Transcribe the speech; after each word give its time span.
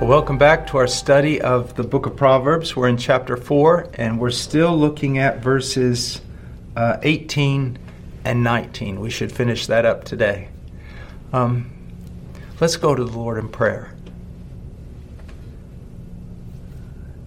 Well, 0.00 0.10
welcome 0.10 0.38
back 0.38 0.66
to 0.66 0.78
our 0.78 0.88
study 0.88 1.40
of 1.40 1.76
the 1.76 1.84
book 1.84 2.06
of 2.06 2.16
Proverbs. 2.16 2.74
We're 2.74 2.88
in 2.88 2.96
chapter 2.96 3.36
4, 3.36 3.90
and 3.94 4.18
we're 4.18 4.32
still 4.32 4.76
looking 4.76 5.18
at 5.18 5.38
verses 5.38 6.20
uh, 6.74 6.96
18 7.00 7.78
and 8.24 8.42
19. 8.42 8.98
We 8.98 9.08
should 9.08 9.30
finish 9.30 9.68
that 9.68 9.86
up 9.86 10.02
today. 10.02 10.48
Um, 11.32 11.70
let's 12.60 12.74
go 12.76 12.96
to 12.96 13.04
the 13.04 13.16
Lord 13.16 13.38
in 13.38 13.48
prayer. 13.48 13.94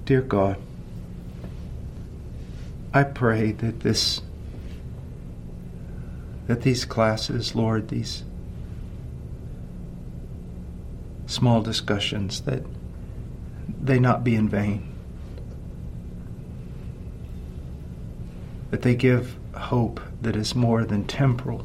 Dear 0.03 0.22
God, 0.22 0.58
I 2.94 3.05
pray 3.05 3.53
that 3.53 3.80
this 3.80 4.22
that 6.47 6.63
these 6.63 6.84
classes, 6.84 7.55
Lord, 7.55 7.88
these 7.88 8.23
small 11.38 11.62
discussions 11.62 12.41
that 12.41 12.64
they 13.80 14.00
not 14.00 14.23
be 14.23 14.34
in 14.34 14.50
vain. 14.50 14.91
That 18.72 18.81
they 18.81 18.95
give 18.95 19.38
hope 19.53 20.02
that 20.20 20.36
is 20.36 20.56
more 20.56 20.84
than 20.84 21.06
temporal. 21.06 21.64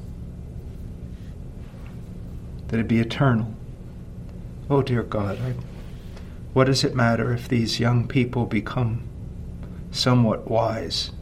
That 2.68 2.80
it 2.80 2.86
be 2.86 3.00
eternal. 3.00 3.54
Oh, 4.68 4.82
dear 4.82 5.02
God, 5.02 5.40
I, 5.40 5.54
what 6.52 6.64
does 6.64 6.84
it 6.84 6.94
matter 6.94 7.32
if 7.32 7.48
these 7.48 7.80
young 7.80 8.06
people 8.06 8.44
become 8.44 9.08
somewhat 9.90 10.50
wise 10.50 11.12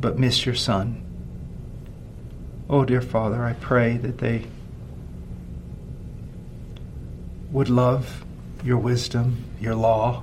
but 0.00 0.18
miss 0.18 0.46
your 0.46 0.54
Son? 0.54 1.04
Oh, 2.70 2.86
dear 2.86 3.02
Father, 3.02 3.44
I 3.44 3.52
pray 3.52 3.98
that 3.98 4.18
they 4.18 4.46
would 7.50 7.70
love 7.70 8.24
your 8.62 8.76
wisdom, 8.76 9.44
your 9.60 9.74
law, 9.74 10.22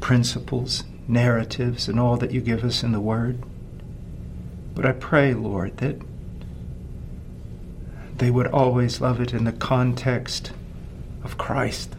principles, 0.00 0.84
narratives, 1.08 1.88
and 1.88 1.98
all 1.98 2.16
that 2.16 2.32
you 2.32 2.40
give 2.40 2.64
us 2.64 2.82
in 2.82 2.92
the 2.92 3.00
Word. 3.00 3.42
But 4.74 4.84
I 4.84 4.92
pray, 4.92 5.32
Lord, 5.34 5.76
that 5.78 6.00
they 8.16 8.30
would 8.30 8.46
always 8.48 9.00
love 9.00 9.20
it 9.20 9.32
in 9.32 9.44
the 9.44 9.52
context 9.52 10.52
of 11.22 11.38
Christ. 11.38 11.94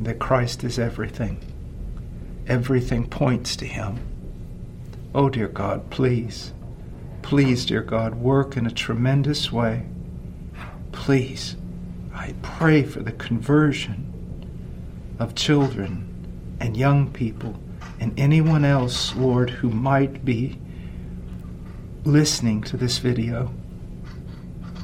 That 0.00 0.18
Christ 0.18 0.62
is 0.62 0.78
everything. 0.78 1.40
Everything 2.46 3.08
points 3.08 3.56
to 3.56 3.66
Him. 3.66 3.98
Oh, 5.14 5.28
dear 5.28 5.48
God, 5.48 5.90
please, 5.90 6.52
please, 7.22 7.66
dear 7.66 7.82
God, 7.82 8.14
work 8.14 8.56
in 8.56 8.66
a 8.66 8.70
tremendous 8.70 9.50
way 9.50 9.86
please, 11.06 11.54
I 12.12 12.34
pray 12.42 12.82
for 12.82 13.00
the 13.00 13.12
conversion 13.12 14.12
of 15.20 15.36
children 15.36 16.04
and 16.58 16.76
young 16.76 17.12
people 17.12 17.54
and 18.00 18.12
anyone 18.18 18.64
else, 18.64 19.14
Lord, 19.14 19.48
who 19.48 19.70
might 19.70 20.24
be 20.24 20.58
listening 22.02 22.60
to 22.64 22.76
this 22.76 22.98
video. 22.98 23.54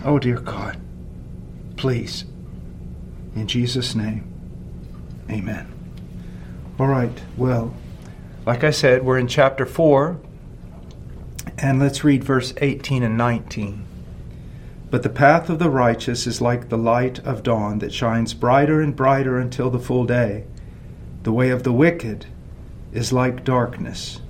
Oh, 0.05 0.21
dear 0.21 0.38
God, 0.38 0.81
please, 1.77 2.25
in 3.34 3.49
Jesus' 3.49 3.97
name, 3.97 4.32
amen. 5.28 5.75
All 6.78 6.87
right, 6.87 7.21
well, 7.37 7.75
like 8.47 8.62
I 8.62 8.71
said, 8.71 9.05
we're 9.05 9.19
in 9.19 9.27
chapter 9.27 9.66
4, 9.66 10.21
and 11.59 11.81
let's 11.81 12.05
read 12.05 12.22
verse 12.22 12.55
18 12.59 13.03
and 13.03 13.19
19. 13.19 13.87
But 14.93 15.03
the 15.03 15.09
path 15.09 15.49
of 15.49 15.59
the 15.59 15.71
righteous 15.71 16.27
is 16.27 16.43
like 16.43 16.69
the 16.69 16.77
light 16.77 17.19
of 17.21 17.43
dawn 17.43 17.79
that 17.79 17.95
shines 17.95 18.35
brighter 18.35 18.83
and 18.83 18.95
brighter 18.95 19.39
until 19.39 19.71
the 19.71 19.79
full 19.79 20.05
day. 20.05 20.45
The 21.23 21.33
way 21.33 21.49
of 21.49 21.63
the 21.63 21.73
wicked 21.73 22.27
is 22.93 23.11
like 23.11 23.43
darkness. 23.43 24.21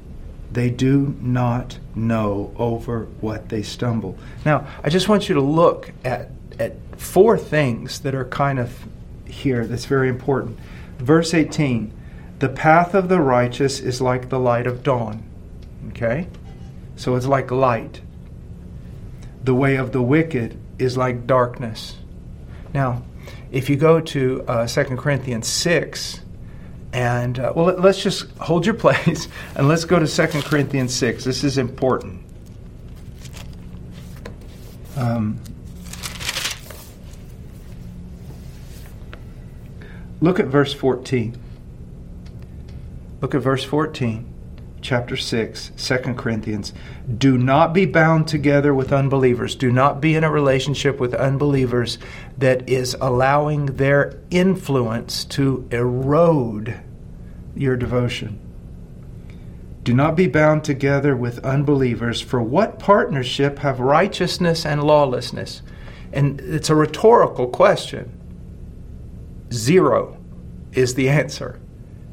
They 0.52 0.70
do 0.70 1.16
not 1.20 1.80
know 1.96 2.54
over 2.56 3.08
what 3.20 3.48
they 3.48 3.64
stumble. 3.64 4.16
Now, 4.44 4.68
I 4.84 4.88
just 4.88 5.08
want 5.08 5.28
you 5.28 5.34
to 5.34 5.40
look 5.40 5.90
at, 6.04 6.30
at 6.60 6.76
four 6.96 7.36
things 7.36 7.98
that 7.98 8.14
are 8.14 8.26
kind 8.26 8.60
of 8.60 8.86
here 9.26 9.66
that's 9.66 9.86
very 9.86 10.08
important. 10.08 10.60
Verse 10.98 11.34
18 11.34 11.92
The 12.38 12.48
path 12.48 12.94
of 12.94 13.08
the 13.08 13.20
righteous 13.20 13.80
is 13.80 14.00
like 14.00 14.28
the 14.28 14.38
light 14.38 14.68
of 14.68 14.84
dawn. 14.84 15.24
Okay? 15.88 16.28
So 16.94 17.16
it's 17.16 17.26
like 17.26 17.50
light 17.50 18.00
the 19.44 19.54
way 19.54 19.76
of 19.76 19.92
the 19.92 20.02
wicked 20.02 20.58
is 20.78 20.96
like 20.96 21.26
darkness. 21.26 21.96
Now, 22.72 23.02
if 23.50 23.68
you 23.68 23.76
go 23.76 24.00
to 24.00 24.44
uh, 24.48 24.66
2 24.66 24.84
Corinthians 24.96 25.46
6, 25.46 26.20
and 26.92 27.38
uh, 27.38 27.52
well, 27.54 27.74
let's 27.78 28.02
just 28.02 28.30
hold 28.38 28.66
your 28.66 28.74
place 28.86 29.28
and 29.54 29.68
let's 29.68 29.84
go 29.84 29.98
to 29.98 30.06
2 30.06 30.42
Corinthians 30.42 30.94
6. 30.94 31.24
This 31.24 31.44
is 31.44 31.58
important. 31.58 32.22
Um, 34.96 35.40
look 40.20 40.38
at 40.38 40.46
verse 40.46 40.74
14. 40.74 41.36
Look 43.20 43.34
at 43.34 43.40
verse 43.40 43.64
14 43.64 44.31
chapter 44.82 45.16
6, 45.16 45.72
2 45.76 45.96
Corinthians. 46.14 46.72
Do 47.16 47.38
not 47.38 47.72
be 47.72 47.86
bound 47.86 48.28
together 48.28 48.74
with 48.74 48.92
unbelievers. 48.92 49.54
Do 49.54 49.72
not 49.72 50.00
be 50.00 50.14
in 50.14 50.24
a 50.24 50.30
relationship 50.30 51.00
with 51.00 51.14
unbelievers 51.14 51.98
that 52.36 52.68
is 52.68 52.96
allowing 53.00 53.66
their 53.66 54.20
influence 54.30 55.24
to 55.26 55.66
erode 55.70 56.80
your 57.54 57.76
devotion. 57.76 58.38
Do 59.82 59.94
not 59.94 60.16
be 60.16 60.28
bound 60.28 60.64
together 60.64 61.16
with 61.16 61.44
unbelievers, 61.44 62.20
for 62.20 62.42
what 62.42 62.78
partnership 62.78 63.58
have 63.60 63.80
righteousness 63.80 64.64
and 64.64 64.82
lawlessness? 64.82 65.62
And 66.12 66.40
it's 66.40 66.70
a 66.70 66.74
rhetorical 66.74 67.48
question. 67.48 68.18
Zero 69.52 70.18
is 70.72 70.94
the 70.94 71.08
answer. 71.08 71.58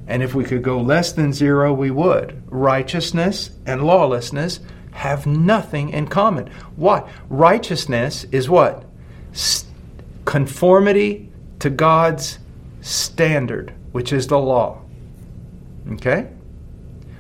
And 0.10 0.24
if 0.24 0.34
we 0.34 0.44
could 0.44 0.64
go 0.64 0.82
less 0.82 1.14
than 1.14 1.32
zero, 1.32 1.72
we 1.72 1.92
would. 1.92 2.42
Righteousness 2.48 3.52
and 3.68 3.84
lawlessness 3.84 4.60
have 4.92 5.28
nothing 5.28 5.92
in 5.92 6.08
common. 6.08 6.50
Why? 6.76 7.08
Righteousness 7.30 8.26
is 8.32 8.50
what? 8.50 8.86
Conformity 10.26 11.32
to 11.60 11.70
God's 11.70 12.40
standard, 12.82 13.72
which 13.92 14.12
is 14.12 14.26
the 14.28 14.40
law. 14.40 14.82
Okay? 15.92 16.28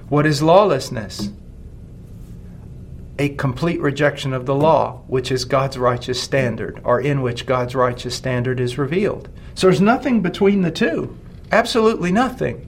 What 0.09 0.25
is 0.25 0.41
lawlessness? 0.41 1.29
A 3.19 3.29
complete 3.29 3.81
rejection 3.81 4.33
of 4.33 4.47
the 4.47 4.55
law, 4.55 5.03
which 5.05 5.31
is 5.31 5.45
God's 5.45 5.77
righteous 5.77 6.19
standard, 6.19 6.81
or 6.83 6.99
in 6.99 7.21
which 7.21 7.45
God's 7.45 7.75
righteous 7.75 8.15
standard 8.15 8.59
is 8.59 8.79
revealed. 8.79 9.29
So 9.53 9.67
there's 9.67 9.79
nothing 9.79 10.21
between 10.21 10.63
the 10.63 10.71
two. 10.71 11.15
Absolutely 11.51 12.11
nothing. 12.11 12.65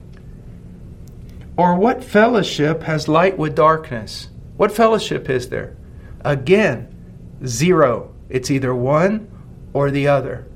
Or 1.56 1.76
what 1.76 2.02
fellowship 2.02 2.82
has 2.84 3.08
light 3.08 3.36
with 3.36 3.54
darkness? 3.54 4.28
What 4.56 4.72
fellowship 4.72 5.28
is 5.28 5.48
there? 5.48 5.76
Again, 6.24 6.88
zero. 7.44 8.14
It's 8.28 8.50
either 8.50 8.74
one 8.74 9.30
or 9.72 9.90
the 9.90 10.08
other. 10.08 10.46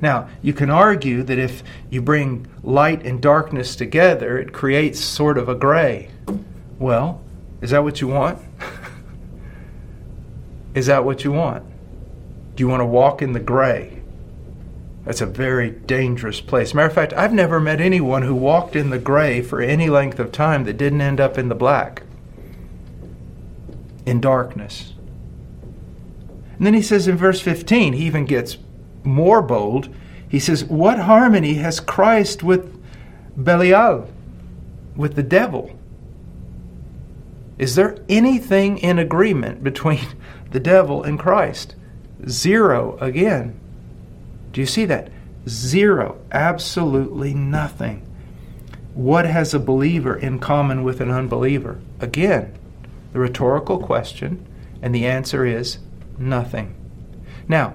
Now, 0.00 0.28
you 0.42 0.52
can 0.52 0.70
argue 0.70 1.22
that 1.22 1.38
if 1.38 1.62
you 1.88 2.02
bring 2.02 2.46
light 2.62 3.04
and 3.04 3.20
darkness 3.20 3.76
together, 3.76 4.38
it 4.38 4.52
creates 4.52 5.00
sort 5.00 5.38
of 5.38 5.48
a 5.48 5.54
gray. 5.54 6.10
Well, 6.78 7.20
is 7.60 7.70
that 7.70 7.84
what 7.84 8.00
you 8.00 8.08
want? 8.08 8.38
is 10.74 10.86
that 10.86 11.04
what 11.04 11.22
you 11.22 11.32
want? 11.32 11.64
Do 12.56 12.62
you 12.62 12.68
want 12.68 12.80
to 12.80 12.86
walk 12.86 13.22
in 13.22 13.32
the 13.32 13.40
gray? 13.40 14.01
That's 15.04 15.20
a 15.20 15.26
very 15.26 15.70
dangerous 15.70 16.40
place. 16.40 16.74
Matter 16.74 16.88
of 16.88 16.94
fact, 16.94 17.12
I've 17.14 17.32
never 17.32 17.58
met 17.58 17.80
anyone 17.80 18.22
who 18.22 18.34
walked 18.34 18.76
in 18.76 18.90
the 18.90 18.98
gray 18.98 19.42
for 19.42 19.60
any 19.60 19.88
length 19.88 20.20
of 20.20 20.30
time 20.30 20.64
that 20.64 20.76
didn't 20.76 21.00
end 21.00 21.20
up 21.20 21.38
in 21.38 21.48
the 21.48 21.54
black, 21.54 22.04
in 24.06 24.20
darkness. 24.20 24.92
And 26.56 26.66
then 26.66 26.74
he 26.74 26.82
says 26.82 27.08
in 27.08 27.16
verse 27.16 27.40
15, 27.40 27.94
he 27.94 28.06
even 28.06 28.24
gets 28.24 28.58
more 29.02 29.42
bold. 29.42 29.88
He 30.28 30.38
says, 30.38 30.64
What 30.64 31.00
harmony 31.00 31.54
has 31.54 31.80
Christ 31.80 32.44
with 32.44 32.80
Belial, 33.36 34.08
with 34.94 35.16
the 35.16 35.24
devil? 35.24 35.76
Is 37.58 37.74
there 37.74 37.98
anything 38.08 38.78
in 38.78 38.98
agreement 38.98 39.64
between 39.64 40.06
the 40.52 40.60
devil 40.60 41.02
and 41.02 41.18
Christ? 41.18 41.74
Zero 42.28 42.96
again. 43.00 43.58
Do 44.52 44.60
you 44.60 44.66
see 44.66 44.84
that? 44.86 45.10
Zero. 45.48 46.20
Absolutely 46.30 47.34
nothing. 47.34 48.06
What 48.94 49.24
has 49.24 49.54
a 49.54 49.58
believer 49.58 50.14
in 50.14 50.38
common 50.38 50.84
with 50.84 51.00
an 51.00 51.10
unbeliever? 51.10 51.80
Again, 52.00 52.56
the 53.12 53.18
rhetorical 53.18 53.78
question, 53.78 54.46
and 54.82 54.94
the 54.94 55.06
answer 55.06 55.46
is 55.46 55.78
nothing. 56.18 56.74
Now, 57.48 57.74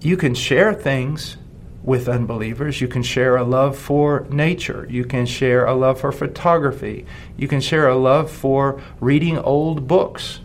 you 0.00 0.16
can 0.16 0.34
share 0.34 0.74
things 0.74 1.36
with 1.82 2.08
unbelievers. 2.08 2.80
You 2.80 2.88
can 2.88 3.02
share 3.02 3.36
a 3.36 3.44
love 3.44 3.76
for 3.76 4.26
nature. 4.30 4.86
You 4.90 5.04
can 5.04 5.24
share 5.26 5.64
a 5.64 5.74
love 5.74 6.00
for 6.00 6.12
photography. 6.12 7.06
You 7.36 7.48
can 7.48 7.60
share 7.60 7.88
a 7.88 7.96
love 7.96 8.30
for 8.30 8.82
reading 9.00 9.38
old 9.38 9.88
books. 9.88 10.40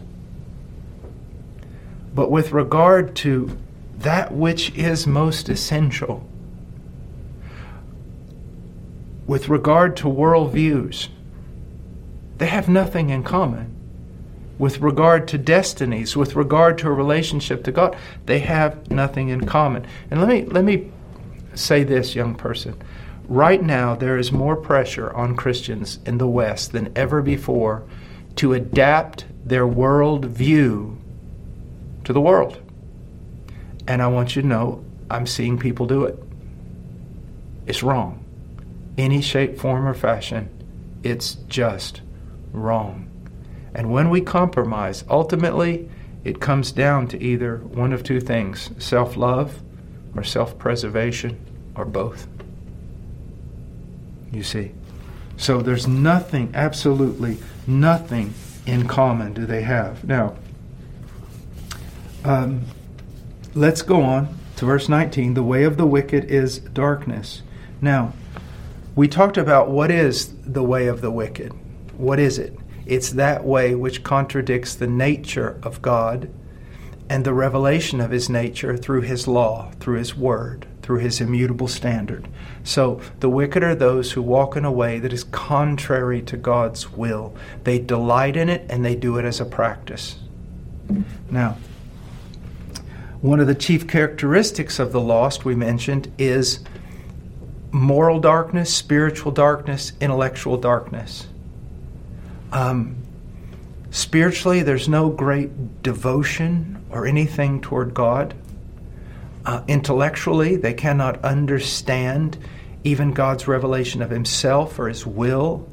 But 2.14 2.32
with 2.32 2.54
regard 2.54 3.16
to 3.18 3.58
that 3.98 4.34
which 4.34 4.74
is 4.76 5.08
most 5.08 5.50
essential, 5.50 6.28
with 9.28 9.50
regard 9.50 9.98
to 9.98 10.06
worldviews, 10.06 11.10
they 12.38 12.48
have 12.48 12.68
nothing 12.68 13.10
in 13.10 13.24
common. 13.24 13.72
With 14.58 14.80
regard 14.80 15.28
to 15.30 15.38
destinies, 15.38 16.16
with 16.16 16.36
regard 16.36 16.78
to 16.78 16.88
a 16.88 16.94
relationship 16.94 17.64
to 17.66 17.72
God, 17.72 17.98
they 18.26 18.40
have 18.40 18.90
nothing 18.90 19.30
in 19.30 19.46
common. 19.46 19.86
And 20.10 20.22
let 20.22 20.30
me 20.30 20.46
let 20.46 20.64
me 20.64 20.92
say 21.56 21.84
this, 21.84 22.16
young 22.16 22.36
person. 22.36 22.82
Right 23.28 23.62
now, 23.62 23.96
there 23.96 24.18
is 24.18 24.32
more 24.32 24.56
pressure 24.56 25.12
on 25.14 25.36
Christians 25.36 26.00
in 26.06 26.20
the 26.20 26.28
West 26.28 26.72
than 26.72 26.92
ever 26.96 27.22
before 27.22 27.84
to 28.38 28.54
adapt 28.54 29.26
their 29.44 29.66
world 29.66 30.26
view 30.26 30.98
to 32.04 32.14
the 32.14 32.22
world. 32.22 32.62
And 33.88 34.02
I 34.02 34.08
want 34.08 34.36
you 34.36 34.42
to 34.42 34.48
know 34.48 34.84
I'm 35.10 35.28
seeing 35.28 35.58
people 35.58 35.86
do 35.86 36.06
it. 36.06 36.22
It's 37.68 37.84
wrong. 37.84 38.24
Any 38.98 39.22
shape, 39.22 39.58
form, 39.58 39.88
or 39.88 39.94
fashion, 39.94 40.50
it's 41.04 41.36
just 41.48 42.02
wrong. 42.52 43.10
And 43.74 43.92
when 43.92 44.10
we 44.10 44.22
compromise, 44.22 45.04
ultimately, 45.10 45.90
it 46.24 46.40
comes 46.40 46.72
down 46.72 47.08
to 47.10 47.22
either 47.22 47.58
one 47.58 47.94
of 47.94 48.04
two 48.04 48.20
things 48.22 48.72
self 48.78 49.18
love 49.18 49.62
or 50.16 50.24
self 50.24 50.58
preservation 50.58 51.38
or 51.76 51.86
both. 51.86 52.28
You 54.32 54.44
see. 54.44 54.72
So 55.38 55.62
there's 55.62 55.88
nothing, 55.88 56.52
absolutely 56.54 57.38
nothing 57.68 58.34
in 58.66 58.88
common 58.88 59.34
do 59.34 59.46
they 59.46 59.62
have. 59.62 60.04
Now, 60.04 60.36
um, 62.24 62.64
let's 63.56 63.82
go 63.82 64.04
on 64.04 64.38
to 64.58 64.66
verse 64.66 64.90
19. 64.90 65.34
The 65.34 65.44
way 65.44 65.64
of 65.64 65.78
the 65.78 65.88
wicked 65.88 66.26
is 66.26 66.60
darkness. 66.60 67.42
Now, 67.82 68.14
we 68.96 69.08
talked 69.08 69.38
about 69.38 69.70
what 69.70 69.90
is 69.90 70.34
the 70.44 70.64
way 70.64 70.88
of 70.88 71.02
the 71.02 71.12
wicked. 71.12 71.54
What 71.98 72.20
is 72.20 72.38
it? 72.38 72.58
It's 72.86 73.12
that 73.12 73.46
way 73.46 73.74
which 73.74 74.04
contradicts 74.04 74.76
the 74.76 74.88
nature 74.88 75.60
of 75.64 75.82
God 75.82 76.30
and 77.10 77.24
the 77.24 77.34
revelation 77.34 78.02
of 78.02 78.12
his 78.12 78.30
nature 78.30 78.76
through 78.76 79.02
his 79.02 79.28
law, 79.28 79.72
through 79.80 80.00
his 80.00 80.16
word, 80.16 80.68
through 80.82 81.00
his 81.00 81.22
immutable 81.22 81.68
standard. 81.68 82.28
So 82.64 83.00
the 83.20 83.30
wicked 83.30 83.64
are 83.64 83.76
those 83.76 84.12
who 84.12 84.22
walk 84.22 84.56
in 84.58 84.66
a 84.66 84.72
way 84.72 85.00
that 85.00 85.14
is 85.14 85.24
contrary 85.24 86.22
to 86.24 86.36
God's 86.36 86.92
will. 86.92 87.36
They 87.64 87.80
delight 87.80 88.36
in 88.36 88.50
it 88.50 88.66
and 88.70 88.84
they 88.84 88.96
do 88.96 89.18
it 89.18 89.26
as 89.26 89.40
a 89.40 89.46
practice. 89.46 90.18
Now, 91.30 91.58
one 93.26 93.40
of 93.40 93.48
the 93.48 93.56
chief 93.56 93.88
characteristics 93.88 94.78
of 94.78 94.92
the 94.92 95.02
lost 95.02 95.46
we 95.46 95.56
mentioned 95.56 96.12
is 96.20 96.60
moral 97.72 98.20
darkness, 98.20 98.72
spiritual 98.72 99.32
darkness, 99.32 99.94
intellectual 100.00 100.58
darkness. 100.58 101.28
Um, 102.52 102.98
spiritually, 103.90 104.62
there's 104.62 104.88
no 104.88 105.10
great 105.10 105.82
devotion 105.82 106.86
or 106.92 107.08
anything 107.08 107.62
toward 107.62 107.96
God. 107.96 108.36
Uh, 109.44 109.64
intellectually, 109.68 110.56
they 110.56 110.76
cannot 110.76 111.24
understand 111.26 112.38
even 112.84 113.12
God's 113.12 113.48
revelation 113.48 114.04
of 114.04 114.12
Himself 114.12 114.78
or 114.78 114.88
His 114.88 115.04
will, 115.04 115.68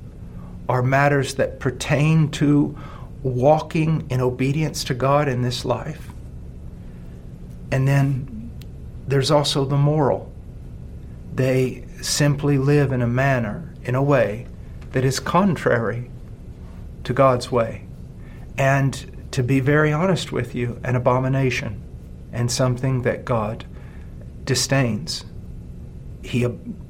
or 0.68 0.82
matters 0.82 1.34
that 1.34 1.60
pertain 1.60 2.30
to 2.30 2.78
walking 3.22 4.06
in 4.08 4.22
obedience 4.22 4.84
to 4.84 4.94
God 4.94 5.28
in 5.28 5.42
this 5.42 5.66
life. 5.66 6.11
And 7.72 7.88
then 7.88 8.50
there's 9.08 9.30
also 9.30 9.64
the 9.64 9.78
moral. 9.78 10.30
They 11.34 11.86
simply 12.02 12.58
live 12.58 12.92
in 12.92 13.00
a 13.00 13.06
manner, 13.06 13.72
in 13.82 13.94
a 13.94 14.02
way, 14.02 14.46
that 14.92 15.04
is 15.04 15.18
contrary 15.18 16.10
to 17.04 17.14
God's 17.14 17.50
way. 17.50 17.86
And 18.58 19.26
to 19.32 19.42
be 19.42 19.58
very 19.58 19.90
honest 19.90 20.30
with 20.30 20.54
you, 20.54 20.78
an 20.84 20.96
abomination 20.96 21.82
and 22.30 22.52
something 22.52 23.02
that 23.02 23.24
God 23.24 23.64
disdains. 24.44 25.24
He, 26.22 26.46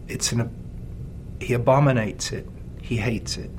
it's 0.08 0.32
an, 0.32 0.50
he 1.40 1.54
abominates 1.54 2.32
it, 2.32 2.48
he 2.80 2.96
hates 2.96 3.36
it. 3.36 3.50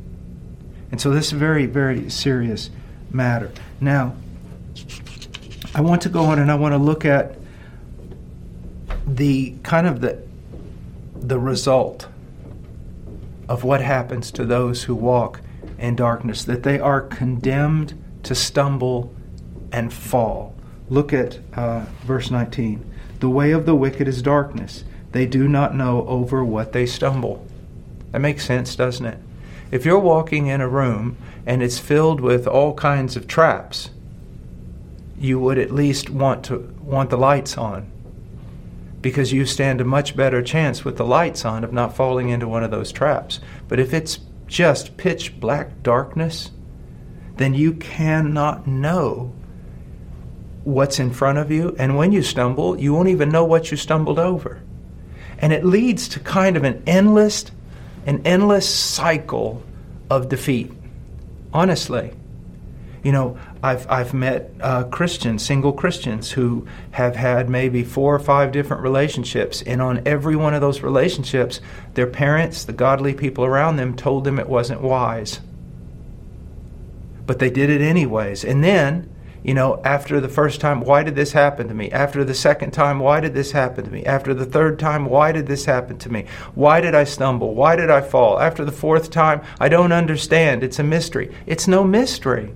And 0.91 0.99
so 0.99 1.09
this 1.09 1.27
is 1.27 1.33
a 1.33 1.37
very, 1.37 1.67
very 1.67 2.09
serious 2.09 2.69
matter. 3.09 3.49
Now, 3.79 4.13
I 5.75 5.81
want 5.81 6.01
to 6.03 6.09
go 6.09 6.25
on 6.25 6.39
and 6.39 6.51
I 6.51 6.55
want 6.55 6.73
to 6.73 6.77
look 6.77 7.03
at 7.05 7.35
the 9.07 9.55
kind 9.63 9.87
of 9.87 10.01
the 10.01 10.21
the 11.15 11.39
result 11.39 12.07
of 13.47 13.63
what 13.63 13.81
happens 13.81 14.31
to 14.31 14.45
those 14.45 14.83
who 14.83 14.95
walk 14.95 15.41
in 15.77 15.95
darkness, 15.95 16.43
that 16.43 16.63
they 16.63 16.79
are 16.79 17.01
condemned 17.01 18.01
to 18.23 18.35
stumble 18.35 19.13
and 19.71 19.91
fall. 19.91 20.55
Look 20.89 21.13
at 21.13 21.39
uh, 21.53 21.85
verse 22.03 22.29
19. 22.29 22.89
The 23.19 23.29
way 23.29 23.51
of 23.51 23.65
the 23.65 23.75
wicked 23.75 24.07
is 24.07 24.21
darkness. 24.21 24.83
They 25.11 25.25
do 25.25 25.47
not 25.47 25.75
know 25.75 26.05
over 26.07 26.43
what 26.43 26.73
they 26.73 26.85
stumble. 26.85 27.45
That 28.11 28.19
makes 28.19 28.45
sense, 28.45 28.75
doesn't 28.75 29.05
it? 29.05 29.17
If 29.71 29.85
you're 29.85 29.99
walking 29.99 30.47
in 30.47 30.61
a 30.61 30.67
room 30.67 31.17
and 31.45 31.63
it's 31.63 31.79
filled 31.79 32.21
with 32.21 32.47
all 32.47 32.73
kinds 32.73 33.15
of 33.15 33.27
traps, 33.27 33.89
you 35.23 35.39
would 35.39 35.57
at 35.57 35.71
least 35.71 36.09
want 36.09 36.43
to 36.43 36.57
want 36.81 37.09
the 37.09 37.17
lights 37.17 37.57
on 37.57 37.89
because 38.99 39.31
you 39.31 39.45
stand 39.45 39.79
a 39.79 39.85
much 39.85 40.17
better 40.17 40.41
chance 40.41 40.83
with 40.83 40.97
the 40.97 41.05
lights 41.05 41.45
on 41.45 41.63
of 41.63 41.71
not 41.71 41.95
falling 41.95 42.27
into 42.27 42.47
one 42.47 42.63
of 42.63 42.71
those 42.71 42.91
traps. 42.91 43.39
But 43.69 43.79
if 43.79 43.93
it's 43.93 44.19
just 44.47 44.97
pitch 44.97 45.39
black 45.39 45.81
darkness, 45.81 46.51
then 47.37 47.53
you 47.53 47.73
cannot 47.73 48.67
know 48.67 49.33
what's 50.65 50.99
in 50.99 51.11
front 51.11 51.37
of 51.37 51.49
you. 51.49 51.73
And 51.79 51.97
when 51.97 52.11
you 52.11 52.21
stumble, 52.21 52.77
you 52.77 52.93
won't 52.93 53.09
even 53.09 53.29
know 53.29 53.45
what 53.45 53.71
you 53.71 53.77
stumbled 53.77 54.19
over. 54.19 54.61
And 55.37 55.53
it 55.53 55.63
leads 55.63 56.09
to 56.09 56.19
kind 56.19 56.57
of 56.57 56.65
an 56.65 56.83
endless, 56.85 57.45
an 58.05 58.21
endless 58.25 58.69
cycle 58.69 59.63
of 60.09 60.27
defeat. 60.27 60.71
Honestly. 61.53 62.13
You 63.03 63.11
know, 63.11 63.37
I've, 63.61 63.89
I've 63.89 64.13
met 64.13 64.51
uh, 64.61 64.85
Christians, 64.85 65.45
single 65.45 65.73
Christians, 65.73 66.31
who 66.31 66.67
have 66.91 67.15
had 67.15 67.49
maybe 67.49 67.83
four 67.83 68.15
or 68.15 68.19
five 68.19 68.51
different 68.51 68.81
relationships. 68.81 69.61
And 69.61 69.81
on 69.81 70.01
every 70.07 70.35
one 70.35 70.53
of 70.53 70.61
those 70.61 70.81
relationships, 70.81 71.59
their 71.93 72.07
parents, 72.07 72.63
the 72.63 72.73
godly 72.73 73.13
people 73.13 73.43
around 73.43 73.75
them, 73.75 73.95
told 73.95 74.23
them 74.23 74.39
it 74.39 74.47
wasn't 74.47 74.81
wise 74.81 75.41
but 77.25 77.39
they 77.39 77.49
did 77.49 77.69
it 77.69 77.81
anyways. 77.81 78.43
And 78.43 78.63
then, 78.63 79.09
you 79.43 79.53
know, 79.53 79.81
after 79.83 80.19
the 80.19 80.29
first 80.29 80.61
time, 80.61 80.81
why 80.81 81.03
did 81.03 81.15
this 81.15 81.31
happen 81.31 81.67
to 81.67 81.73
me? 81.73 81.91
After 81.91 82.23
the 82.23 82.33
second 82.33 82.71
time, 82.71 82.99
why 82.99 83.19
did 83.19 83.33
this 83.33 83.51
happen 83.51 83.85
to 83.85 83.91
me? 83.91 84.05
After 84.05 84.33
the 84.33 84.45
third 84.45 84.79
time, 84.79 85.05
why 85.05 85.31
did 85.31 85.47
this 85.47 85.65
happen 85.65 85.97
to 85.99 86.11
me? 86.11 86.25
Why 86.55 86.81
did 86.81 86.95
I 86.95 87.03
stumble? 87.03 87.53
Why 87.53 87.75
did 87.75 87.89
I 87.89 88.01
fall? 88.01 88.39
After 88.39 88.65
the 88.65 88.71
fourth 88.71 89.09
time, 89.09 89.41
I 89.59 89.69
don't 89.69 89.91
understand. 89.91 90.63
It's 90.63 90.79
a 90.79 90.83
mystery. 90.83 91.33
It's 91.45 91.67
no 91.67 91.83
mystery. 91.83 92.53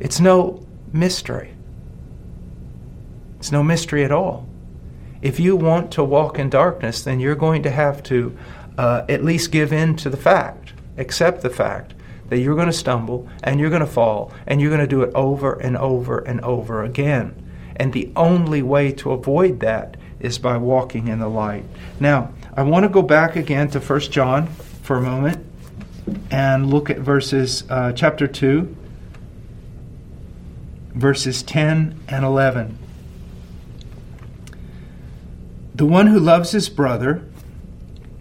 It's 0.00 0.20
no 0.20 0.66
mystery. 0.92 1.54
It's 3.38 3.52
no 3.52 3.62
mystery 3.62 4.04
at 4.04 4.12
all. 4.12 4.46
If 5.22 5.40
you 5.40 5.56
want 5.56 5.90
to 5.92 6.04
walk 6.04 6.38
in 6.38 6.50
darkness, 6.50 7.02
then 7.02 7.18
you're 7.20 7.34
going 7.34 7.62
to 7.64 7.70
have 7.70 8.02
to 8.04 8.36
uh, 8.76 9.04
at 9.08 9.24
least 9.24 9.50
give 9.50 9.72
in 9.72 9.96
to 9.96 10.10
the 10.10 10.16
fact, 10.16 10.72
accept 10.96 11.42
the 11.42 11.50
fact 11.50 11.94
that 12.28 12.38
you're 12.38 12.54
going 12.54 12.66
to 12.66 12.72
stumble 12.72 13.28
and 13.42 13.58
you're 13.58 13.70
going 13.70 13.80
to 13.80 13.86
fall 13.86 14.32
and 14.46 14.60
you're 14.60 14.70
going 14.70 14.80
to 14.80 14.86
do 14.86 15.02
it 15.02 15.12
over 15.14 15.54
and 15.54 15.76
over 15.76 16.18
and 16.18 16.40
over 16.42 16.84
again. 16.84 17.34
And 17.76 17.92
the 17.92 18.12
only 18.14 18.62
way 18.62 18.92
to 18.92 19.12
avoid 19.12 19.60
that 19.60 19.96
is 20.20 20.38
by 20.38 20.56
walking 20.56 21.08
in 21.08 21.18
the 21.18 21.28
light. 21.28 21.64
Now, 22.00 22.32
I 22.56 22.62
want 22.62 22.84
to 22.84 22.88
go 22.88 23.02
back 23.02 23.36
again 23.36 23.68
to 23.70 23.80
1 23.80 24.00
John 24.00 24.48
for 24.82 24.96
a 24.96 25.00
moment 25.00 25.44
and 26.30 26.70
look 26.70 26.90
at 26.90 26.98
verses, 26.98 27.64
uh, 27.70 27.92
chapter 27.92 28.26
2, 28.26 28.76
verses 30.98 31.44
10 31.44 32.00
and 32.08 32.24
11. 32.24 32.76
The 35.72 35.86
one 35.86 36.08
who 36.08 36.18
loves 36.18 36.50
his 36.50 36.68
brother, 36.68 37.22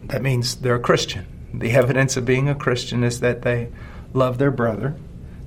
that 0.03 0.21
means 0.21 0.57
they're 0.57 0.75
a 0.75 0.79
Christian. 0.79 1.25
The 1.51 1.71
evidence 1.71 2.15
of 2.15 2.25
being 2.25 2.47
a 2.47 2.53
Christian 2.53 3.03
is 3.03 3.19
that 3.21 3.41
they 3.41 3.69
love 4.13 4.37
their 4.37 4.51
brother. 4.51 4.95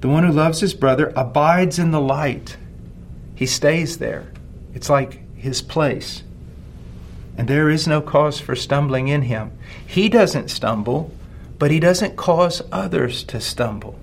The 0.01 0.09
one 0.09 0.25
who 0.25 0.33
loves 0.33 0.59
his 0.59 0.75
brother 0.75 1.13
abides 1.15 1.79
in 1.79 1.93
the 1.93 2.01
light. 2.01 2.57
He 3.37 3.47
stays 3.47 3.99
there. 3.99 4.33
It's 4.75 4.91
like 4.91 5.21
his 5.37 5.63
place. 5.63 6.25
And 7.39 7.47
there 7.47 7.71
is 7.71 7.87
no 7.87 8.01
cause 8.01 8.41
for 8.41 8.57
stumbling 8.57 9.07
in 9.07 9.23
him. 9.23 9.53
He 9.87 10.09
doesn't 10.09 10.51
stumble, 10.51 11.13
but 11.61 11.71
he 11.71 11.79
doesn't 11.79 12.17
cause 12.17 12.61
others 12.73 13.23
to 13.25 13.41
stumble. 13.41 13.97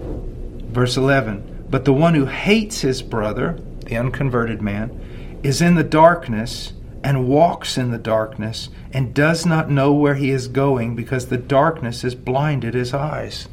Verse 0.00 0.96
11 0.96 1.51
But 1.72 1.86
the 1.86 1.92
one 1.94 2.12
who 2.12 2.26
hates 2.26 2.82
his 2.82 3.00
brother, 3.00 3.58
the 3.86 3.96
unconverted 3.96 4.60
man, 4.60 5.40
is 5.42 5.62
in 5.62 5.74
the 5.74 5.82
darkness 5.82 6.74
and 7.02 7.26
walks 7.26 7.78
in 7.78 7.90
the 7.90 7.96
darkness 7.96 8.68
and 8.92 9.14
does 9.14 9.46
not 9.46 9.70
know 9.70 9.90
where 9.90 10.16
he 10.16 10.30
is 10.30 10.48
going 10.48 10.94
because 10.94 11.26
the 11.28 11.38
darkness 11.38 12.02
has 12.02 12.14
blinded 12.14 12.74
his 12.74 12.92
eyes. 12.92 13.48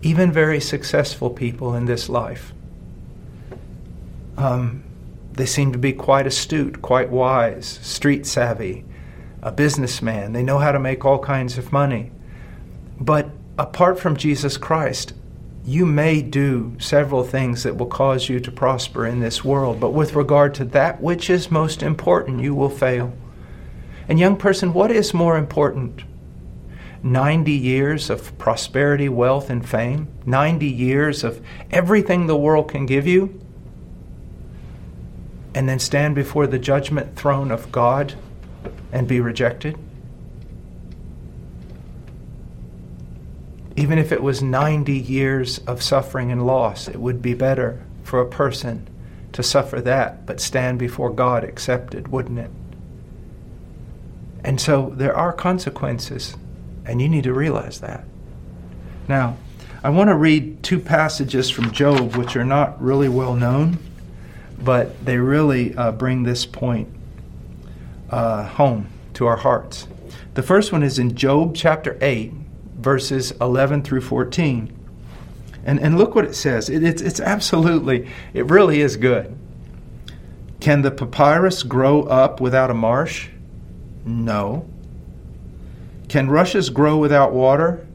Even 0.00 0.32
very 0.32 0.60
successful 0.60 1.28
people 1.28 1.74
in 1.74 1.84
this 1.84 2.08
life, 2.08 2.54
um, 4.38 4.82
they 5.32 5.44
seem 5.44 5.72
to 5.72 5.78
be 5.78 5.92
quite 5.92 6.26
astute, 6.26 6.80
quite 6.80 7.10
wise, 7.10 7.80
street 7.82 8.24
savvy, 8.24 8.86
a 9.42 9.52
businessman. 9.52 10.32
They 10.32 10.42
know 10.42 10.58
how 10.58 10.72
to 10.72 10.80
make 10.80 11.04
all 11.04 11.18
kinds 11.18 11.58
of 11.58 11.70
money. 11.70 12.12
But 12.98 13.28
apart 13.58 13.98
from 13.98 14.16
Jesus 14.16 14.56
Christ, 14.56 15.12
you 15.64 15.84
may 15.84 16.22
do 16.22 16.76
several 16.78 17.24
things 17.24 17.64
that 17.64 17.76
will 17.76 17.86
cause 17.86 18.28
you 18.28 18.40
to 18.40 18.50
prosper 18.50 19.04
in 19.04 19.20
this 19.20 19.44
world, 19.44 19.80
but 19.80 19.90
with 19.90 20.14
regard 20.14 20.54
to 20.54 20.64
that 20.66 21.02
which 21.02 21.28
is 21.28 21.50
most 21.50 21.82
important, 21.82 22.40
you 22.40 22.54
will 22.54 22.70
fail. 22.70 23.12
And, 24.08 24.18
young 24.18 24.36
person, 24.36 24.72
what 24.72 24.90
is 24.90 25.12
more 25.12 25.36
important? 25.36 26.04
90 27.02 27.52
years 27.52 28.08
of 28.08 28.36
prosperity, 28.38 29.08
wealth, 29.08 29.50
and 29.50 29.68
fame? 29.68 30.08
90 30.24 30.66
years 30.66 31.22
of 31.22 31.44
everything 31.70 32.26
the 32.26 32.36
world 32.36 32.70
can 32.70 32.86
give 32.86 33.06
you? 33.06 33.38
And 35.54 35.68
then 35.68 35.78
stand 35.78 36.14
before 36.14 36.46
the 36.46 36.58
judgment 36.58 37.16
throne 37.16 37.50
of 37.50 37.70
God 37.70 38.14
and 38.92 39.06
be 39.06 39.20
rejected? 39.20 39.78
Even 43.78 43.96
if 43.96 44.10
it 44.10 44.24
was 44.24 44.42
90 44.42 44.92
years 44.92 45.58
of 45.58 45.84
suffering 45.84 46.32
and 46.32 46.44
loss, 46.44 46.88
it 46.88 46.96
would 46.96 47.22
be 47.22 47.32
better 47.32 47.80
for 48.02 48.20
a 48.20 48.26
person 48.26 48.88
to 49.30 49.40
suffer 49.40 49.80
that 49.80 50.26
but 50.26 50.40
stand 50.40 50.80
before 50.80 51.10
God 51.10 51.44
accepted, 51.44 52.08
wouldn't 52.08 52.40
it? 52.40 52.50
And 54.42 54.60
so 54.60 54.92
there 54.96 55.16
are 55.16 55.32
consequences, 55.32 56.36
and 56.84 57.00
you 57.00 57.08
need 57.08 57.22
to 57.22 57.32
realize 57.32 57.80
that. 57.80 58.04
Now, 59.06 59.36
I 59.84 59.90
want 59.90 60.08
to 60.08 60.16
read 60.16 60.64
two 60.64 60.80
passages 60.80 61.48
from 61.48 61.70
Job 61.70 62.16
which 62.16 62.34
are 62.34 62.44
not 62.44 62.82
really 62.82 63.08
well 63.08 63.36
known, 63.36 63.78
but 64.58 65.04
they 65.04 65.18
really 65.18 65.76
uh, 65.76 65.92
bring 65.92 66.24
this 66.24 66.44
point 66.46 66.88
uh, 68.10 68.42
home 68.42 68.88
to 69.14 69.26
our 69.26 69.36
hearts. 69.36 69.86
The 70.34 70.42
first 70.42 70.72
one 70.72 70.82
is 70.82 70.98
in 70.98 71.14
Job 71.14 71.54
chapter 71.54 71.96
8, 72.00 72.32
verses 72.78 73.32
11 73.32 73.82
through 73.82 74.00
14. 74.00 74.74
And, 75.64 75.80
and 75.80 75.98
look 75.98 76.14
what 76.14 76.24
it 76.24 76.34
says. 76.34 76.70
It, 76.70 76.82
it's, 76.82 77.02
it's 77.02 77.20
absolutely, 77.20 78.08
it 78.32 78.46
really 78.46 78.80
is 78.80 78.96
good. 78.96 79.36
Can 80.60 80.82
the 80.82 80.90
papyrus 80.90 81.62
grow 81.62 82.02
up 82.04 82.40
without 82.40 82.70
a 82.70 82.74
marsh? 82.74 83.28
No. 84.04 84.68
Can 86.08 86.30
rushes 86.30 86.70
grow 86.70 86.96
without 86.96 87.32
water? 87.32 87.86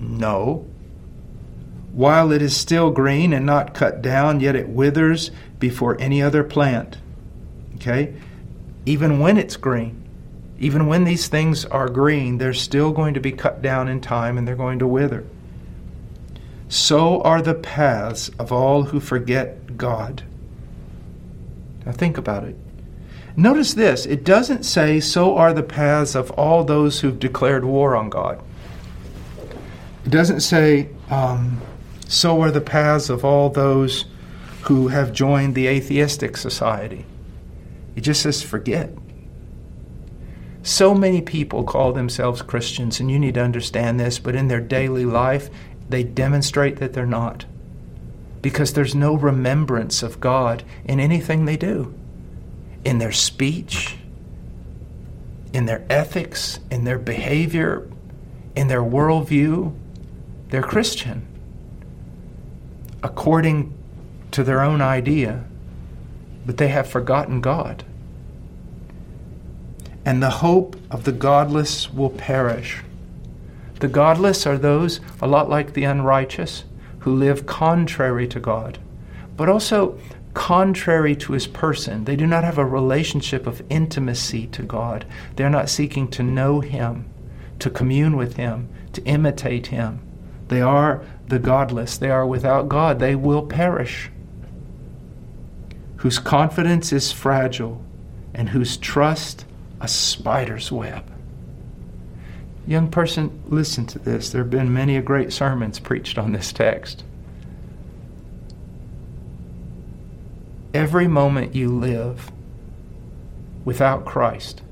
No. 0.00 0.66
While 1.92 2.32
it 2.32 2.42
is 2.42 2.56
still 2.56 2.90
green 2.90 3.32
and 3.32 3.46
not 3.46 3.74
cut 3.74 4.02
down, 4.02 4.40
yet 4.40 4.56
it 4.56 4.68
withers 4.68 5.30
before 5.58 6.00
any 6.00 6.20
other 6.22 6.44
plant. 6.44 6.98
Okay? 7.76 8.14
Even 8.84 9.20
when 9.20 9.36
it's 9.36 9.56
green. 9.56 10.07
Even 10.58 10.86
when 10.86 11.04
these 11.04 11.28
things 11.28 11.64
are 11.64 11.88
green, 11.88 12.38
they're 12.38 12.52
still 12.52 12.92
going 12.92 13.14
to 13.14 13.20
be 13.20 13.32
cut 13.32 13.62
down 13.62 13.88
in 13.88 14.00
time 14.00 14.36
and 14.36 14.46
they're 14.46 14.56
going 14.56 14.80
to 14.80 14.86
wither. 14.86 15.24
So 16.68 17.22
are 17.22 17.40
the 17.40 17.54
paths 17.54 18.28
of 18.38 18.52
all 18.52 18.84
who 18.84 19.00
forget 19.00 19.76
God. 19.76 20.24
Now 21.86 21.92
think 21.92 22.18
about 22.18 22.44
it. 22.44 22.56
Notice 23.36 23.74
this 23.74 24.04
it 24.04 24.24
doesn't 24.24 24.64
say, 24.64 24.98
so 24.98 25.36
are 25.36 25.52
the 25.52 25.62
paths 25.62 26.14
of 26.14 26.30
all 26.32 26.64
those 26.64 27.00
who've 27.00 27.18
declared 27.18 27.64
war 27.64 27.94
on 27.94 28.10
God. 28.10 28.42
It 30.04 30.10
doesn't 30.10 30.40
say, 30.40 30.88
um, 31.08 31.60
so 32.08 32.40
are 32.42 32.50
the 32.50 32.60
paths 32.60 33.10
of 33.10 33.24
all 33.24 33.48
those 33.48 34.06
who 34.62 34.88
have 34.88 35.12
joined 35.12 35.54
the 35.54 35.68
atheistic 35.68 36.36
society. 36.36 37.06
It 37.94 38.00
just 38.00 38.22
says, 38.22 38.42
forget. 38.42 38.90
So 40.68 40.94
many 40.94 41.22
people 41.22 41.64
call 41.64 41.94
themselves 41.94 42.42
Christians, 42.42 43.00
and 43.00 43.10
you 43.10 43.18
need 43.18 43.34
to 43.34 43.42
understand 43.42 43.98
this, 43.98 44.18
but 44.18 44.34
in 44.34 44.48
their 44.48 44.60
daily 44.60 45.06
life, 45.06 45.48
they 45.88 46.02
demonstrate 46.04 46.76
that 46.76 46.92
they're 46.92 47.06
not. 47.06 47.46
Because 48.42 48.74
there's 48.74 48.94
no 48.94 49.14
remembrance 49.14 50.02
of 50.02 50.20
God 50.20 50.62
in 50.84 51.00
anything 51.00 51.46
they 51.46 51.56
do. 51.56 51.94
In 52.84 52.98
their 52.98 53.12
speech, 53.12 53.96
in 55.54 55.64
their 55.64 55.86
ethics, 55.88 56.60
in 56.70 56.84
their 56.84 56.98
behavior, 56.98 57.88
in 58.54 58.68
their 58.68 58.82
worldview, 58.82 59.74
they're 60.50 60.62
Christian 60.62 61.26
according 63.02 63.72
to 64.32 64.44
their 64.44 64.60
own 64.60 64.82
idea, 64.82 65.46
but 66.44 66.58
they 66.58 66.68
have 66.68 66.86
forgotten 66.86 67.40
God 67.40 67.84
and 70.08 70.22
the 70.22 70.30
hope 70.30 70.74
of 70.90 71.04
the 71.04 71.12
godless 71.12 71.92
will 71.92 72.08
perish. 72.08 72.82
The 73.80 73.88
godless 73.88 74.46
are 74.46 74.56
those, 74.56 75.00
a 75.20 75.26
lot 75.26 75.50
like 75.50 75.74
the 75.74 75.84
unrighteous, 75.84 76.64
who 77.00 77.14
live 77.14 77.44
contrary 77.44 78.26
to 78.28 78.40
God, 78.40 78.78
but 79.36 79.50
also 79.50 80.00
contrary 80.32 81.14
to 81.16 81.34
his 81.34 81.46
person. 81.46 82.06
They 82.06 82.16
do 82.16 82.26
not 82.26 82.42
have 82.42 82.56
a 82.56 82.64
relationship 82.64 83.46
of 83.46 83.60
intimacy 83.68 84.46
to 84.46 84.62
God. 84.62 85.04
They're 85.36 85.50
not 85.50 85.68
seeking 85.68 86.08
to 86.12 86.22
know 86.22 86.60
him, 86.60 87.04
to 87.58 87.68
commune 87.68 88.16
with 88.16 88.36
him, 88.36 88.70
to 88.94 89.04
imitate 89.04 89.66
him. 89.66 90.00
They 90.48 90.62
are 90.62 91.04
the 91.26 91.38
godless. 91.38 91.98
They 91.98 92.08
are 92.08 92.26
without 92.26 92.70
God. 92.70 92.98
They 92.98 93.14
will 93.14 93.42
perish. 93.42 94.10
Whose 95.96 96.18
confidence 96.18 96.94
is 96.94 97.12
fragile 97.12 97.84
and 98.32 98.48
whose 98.48 98.78
trust 98.78 99.44
a 99.80 99.88
spider's 99.88 100.72
web. 100.72 101.04
Young 102.66 102.90
person, 102.90 103.42
listen 103.46 103.86
to 103.86 103.98
this. 103.98 104.30
There 104.30 104.42
have 104.42 104.50
been 104.50 104.72
many 104.72 105.00
great 105.00 105.32
sermons 105.32 105.78
preached 105.78 106.18
on 106.18 106.32
this 106.32 106.52
text. 106.52 107.02
Every 110.74 111.08
moment 111.08 111.54
you 111.54 111.70
live 111.70 112.30
without 113.64 114.04
Christ, 114.04 114.62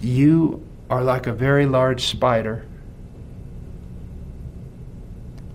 you 0.00 0.64
are 0.88 1.02
like 1.02 1.26
a 1.26 1.32
very 1.32 1.66
large 1.66 2.06
spider 2.06 2.64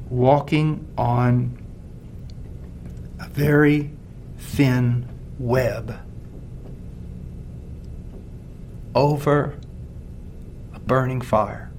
walking 0.10 0.86
on 0.98 1.58
a 3.17 3.29
very 3.29 3.91
thin 4.38 5.08
web 5.39 5.98
over 8.96 9.58
a 10.74 10.80
burning 10.80 11.22
fire. 11.22 11.72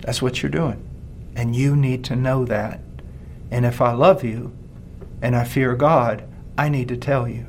That's 0.00 0.22
what 0.22 0.42
you're 0.42 0.50
doing. 0.50 0.82
And 1.34 1.56
you 1.56 1.74
need 1.76 2.04
to 2.04 2.16
know 2.16 2.44
that. 2.44 2.80
And 3.50 3.64
if 3.64 3.80
I 3.80 3.92
love 3.92 4.22
you 4.24 4.52
and 5.22 5.34
I 5.34 5.44
fear 5.44 5.74
God, 5.74 6.24
I 6.56 6.68
need 6.68 6.88
to 6.88 6.96
tell 6.96 7.28
you. 7.28 7.46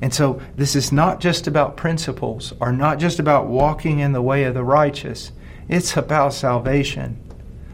And 0.00 0.12
so 0.12 0.42
this 0.56 0.74
is 0.74 0.90
not 0.90 1.20
just 1.20 1.46
about 1.46 1.76
principles 1.76 2.52
or 2.60 2.72
not 2.72 2.98
just 2.98 3.18
about 3.18 3.46
walking 3.46 4.00
in 4.00 4.12
the 4.12 4.22
way 4.22 4.44
of 4.44 4.54
the 4.54 4.64
righteous. 4.64 5.30
It's 5.68 5.96
about 5.96 6.34
salvation, 6.34 7.22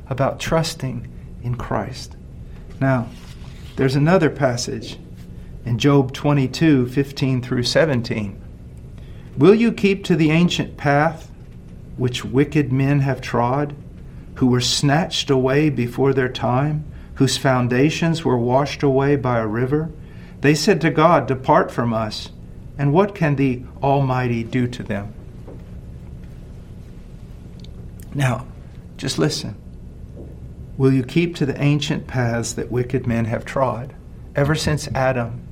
about 0.09 0.38
trusting 0.38 1.09
in 1.43 1.55
Christ. 1.55 2.17
Now, 2.81 3.09
there's 3.77 3.97
another 3.97 4.29
passage 4.29 4.99
in 5.65 5.79
Job 5.79 6.12
22 6.12 6.88
15 6.88 7.43
through 7.43 7.62
17. 7.62 8.41
Will 9.38 9.54
you 9.54 9.71
keep 9.71 10.02
to 10.04 10.16
the 10.16 10.33
ancient 10.33 10.76
path 10.76 11.30
which 11.97 12.25
wicked 12.25 12.73
men 12.73 13.00
have 13.00 13.21
trod, 13.21 13.73
who 14.35 14.49
were 14.49 14.61
snatched 14.61 15.30
away 15.30 15.71
before 15.71 16.12
their 16.12 16.28
time, 16.28 16.85
whose 17.14 17.37
foundations 17.37 18.25
were 18.25 18.37
washed 18.37 18.83
away 18.83 19.14
by 19.14 19.38
a 19.38 19.47
river? 19.47 19.90
They 20.40 20.57
said 20.57 20.80
to 20.80 20.90
God, 20.90 21.28
Depart 21.28 21.71
from 21.71 21.95
us. 21.95 22.30
And 22.76 22.92
what 22.92 23.14
can 23.14 23.37
the 23.37 23.62
Almighty 23.80 24.42
do 24.42 24.66
to 24.66 24.83
them? 24.83 25.14
Now, 28.12 28.45
just 28.97 29.21
listen. 29.21 29.54
Will 30.76 30.92
you 30.92 31.04
keep 31.04 31.37
to 31.37 31.47
the 31.47 31.61
ancient 31.62 32.09
paths 32.09 32.52
that 32.54 32.73
wicked 32.73 33.07
men 33.07 33.26
have 33.26 33.45
trod? 33.45 33.95
Ever 34.35 34.57
since 34.57 34.88
Adam, 34.88 35.48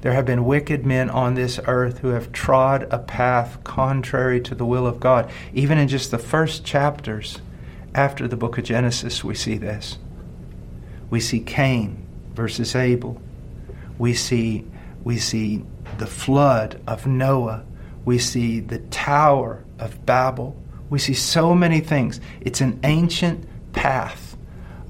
there 0.00 0.12
have 0.12 0.26
been 0.26 0.44
wicked 0.44 0.86
men 0.86 1.10
on 1.10 1.34
this 1.34 1.58
earth 1.66 1.98
who 1.98 2.08
have 2.08 2.32
trod 2.32 2.86
a 2.90 2.98
path 2.98 3.62
contrary 3.64 4.40
to 4.42 4.54
the 4.54 4.64
will 4.64 4.86
of 4.86 5.00
God. 5.00 5.30
Even 5.52 5.76
in 5.78 5.88
just 5.88 6.10
the 6.10 6.18
first 6.18 6.64
chapters 6.64 7.38
after 7.94 8.28
the 8.28 8.36
book 8.36 8.58
of 8.58 8.64
Genesis, 8.64 9.24
we 9.24 9.34
see 9.34 9.58
this. 9.58 9.98
We 11.10 11.20
see 11.20 11.40
Cain 11.40 12.06
versus 12.34 12.76
Abel. 12.76 13.20
We 13.98 14.14
see, 14.14 14.64
we 15.02 15.18
see 15.18 15.64
the 15.98 16.06
flood 16.06 16.80
of 16.86 17.06
Noah. 17.06 17.64
We 18.04 18.18
see 18.18 18.60
the 18.60 18.78
Tower 18.78 19.64
of 19.80 20.06
Babel. 20.06 20.56
We 20.90 21.00
see 21.00 21.14
so 21.14 21.54
many 21.54 21.80
things. 21.80 22.20
It's 22.40 22.60
an 22.60 22.78
ancient 22.84 23.48
path 23.72 24.27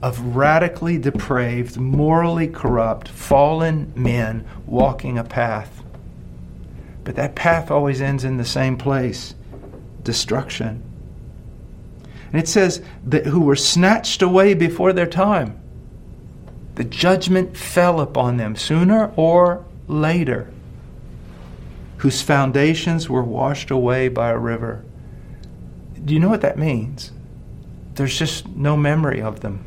of 0.02 0.36
radically 0.36 0.98
depraved, 0.98 1.76
morally 1.76 2.46
corrupt, 2.46 3.08
fallen 3.08 3.92
men 3.96 4.44
walking 4.66 5.18
a 5.18 5.24
path. 5.24 5.82
But 7.04 7.16
that 7.16 7.34
path 7.34 7.70
always 7.70 8.00
ends 8.00 8.24
in 8.24 8.36
the 8.36 8.44
same 8.44 8.76
place 8.76 9.34
destruction. 10.02 10.82
And 12.32 12.40
it 12.40 12.48
says 12.48 12.82
that 13.04 13.26
who 13.26 13.40
were 13.40 13.56
snatched 13.56 14.22
away 14.22 14.54
before 14.54 14.92
their 14.92 15.06
time. 15.06 15.58
The 16.76 16.84
judgment 16.84 17.56
fell 17.56 18.00
upon 18.00 18.36
them 18.36 18.54
sooner 18.54 19.12
or 19.16 19.64
later, 19.88 20.50
whose 21.98 22.22
foundations 22.22 23.10
were 23.10 23.22
washed 23.22 23.70
away 23.70 24.08
by 24.08 24.30
a 24.30 24.38
river. 24.38 24.84
Do 26.04 26.14
you 26.14 26.20
know 26.20 26.28
what 26.28 26.42
that 26.42 26.58
means? 26.58 27.10
There's 27.94 28.16
just 28.16 28.46
no 28.48 28.76
memory 28.76 29.20
of 29.20 29.40
them. 29.40 29.64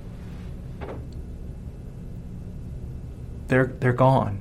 They're, 3.51 3.65
they're 3.65 3.91
gone. 3.91 4.39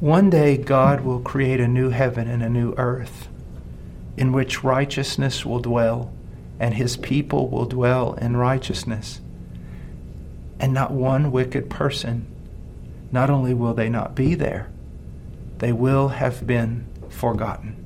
One 0.00 0.30
day, 0.30 0.56
God 0.56 1.02
will 1.02 1.20
create 1.20 1.60
a 1.60 1.68
new 1.68 1.90
heaven 1.90 2.26
and 2.26 2.42
a 2.42 2.48
new 2.48 2.74
earth 2.76 3.28
in 4.16 4.32
which 4.32 4.64
righteousness 4.64 5.46
will 5.46 5.60
dwell 5.60 6.12
and 6.58 6.74
his 6.74 6.96
people 6.96 7.48
will 7.48 7.66
dwell 7.66 8.14
in 8.14 8.36
righteousness. 8.36 9.20
And 10.58 10.74
not 10.74 10.90
one 10.90 11.30
wicked 11.30 11.70
person, 11.70 12.26
not 13.12 13.30
only 13.30 13.54
will 13.54 13.74
they 13.74 13.88
not 13.88 14.16
be 14.16 14.34
there, 14.34 14.68
they 15.58 15.72
will 15.72 16.08
have 16.08 16.44
been 16.44 16.84
forgotten. 17.10 17.76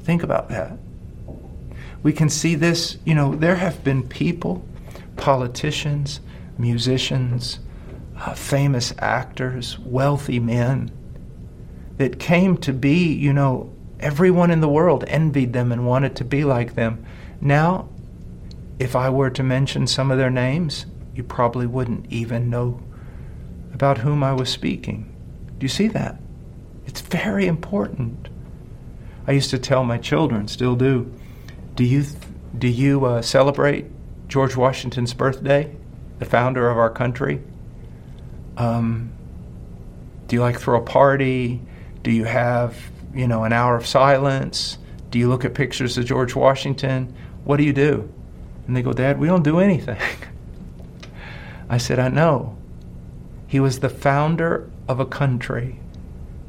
Think 0.00 0.22
about 0.22 0.48
that. 0.48 0.78
We 2.02 2.14
can 2.14 2.30
see 2.30 2.54
this, 2.54 2.96
you 3.04 3.14
know, 3.14 3.34
there 3.34 3.56
have 3.56 3.84
been 3.84 4.08
people 4.08 4.64
politicians, 5.28 6.20
musicians, 6.56 7.58
uh, 8.16 8.32
famous 8.32 8.94
actors, 8.96 9.78
wealthy 9.80 10.40
men 10.40 10.90
that 11.98 12.18
came 12.18 12.56
to 12.56 12.72
be, 12.72 13.12
you 13.12 13.30
know, 13.30 13.70
everyone 14.00 14.50
in 14.50 14.62
the 14.62 14.68
world 14.70 15.04
envied 15.06 15.52
them 15.52 15.70
and 15.70 15.86
wanted 15.86 16.16
to 16.16 16.24
be 16.24 16.44
like 16.44 16.76
them. 16.76 17.04
Now, 17.42 17.90
if 18.78 18.96
I 18.96 19.10
were 19.10 19.28
to 19.28 19.42
mention 19.42 19.86
some 19.86 20.10
of 20.10 20.16
their 20.16 20.30
names, 20.30 20.86
you 21.14 21.22
probably 21.22 21.66
wouldn't 21.66 22.10
even 22.10 22.48
know 22.48 22.80
about 23.74 23.98
whom 23.98 24.24
I 24.24 24.32
was 24.32 24.48
speaking. 24.48 25.14
Do 25.58 25.64
you 25.66 25.68
see 25.68 25.88
that? 25.88 26.18
It's 26.86 27.02
very 27.02 27.46
important. 27.46 28.30
I 29.26 29.32
used 29.32 29.50
to 29.50 29.58
tell 29.58 29.84
my 29.84 29.98
children, 29.98 30.48
still 30.48 30.74
do, 30.74 31.12
do 31.74 31.84
you, 31.84 32.06
do 32.56 32.66
you 32.66 33.04
uh, 33.04 33.20
celebrate 33.20 33.84
George 34.28 34.56
Washington's 34.56 35.14
birthday, 35.14 35.74
the 36.18 36.24
founder 36.24 36.68
of 36.70 36.76
our 36.76 36.90
country? 36.90 37.42
Um, 38.56 39.12
do 40.26 40.36
you 40.36 40.42
like 40.42 40.60
throw 40.60 40.78
a 40.78 40.84
party? 40.84 41.60
Do 42.02 42.10
you 42.10 42.24
have, 42.24 42.76
you 43.14 43.26
know, 43.26 43.44
an 43.44 43.52
hour 43.52 43.74
of 43.74 43.86
silence? 43.86 44.78
Do 45.10 45.18
you 45.18 45.28
look 45.28 45.44
at 45.44 45.54
pictures 45.54 45.96
of 45.96 46.04
George 46.04 46.34
Washington? 46.34 47.14
What 47.44 47.56
do 47.56 47.64
you 47.64 47.72
do? 47.72 48.12
And 48.66 48.76
they 48.76 48.82
go, 48.82 48.92
Dad, 48.92 49.18
we 49.18 49.26
don't 49.26 49.42
do 49.42 49.58
anything. 49.58 49.98
I 51.70 51.78
said, 51.78 51.98
I 51.98 52.08
know. 52.08 52.56
He 53.46 53.60
was 53.60 53.80
the 53.80 53.88
founder 53.88 54.68
of 54.86 55.00
a 55.00 55.06
country, 55.06 55.80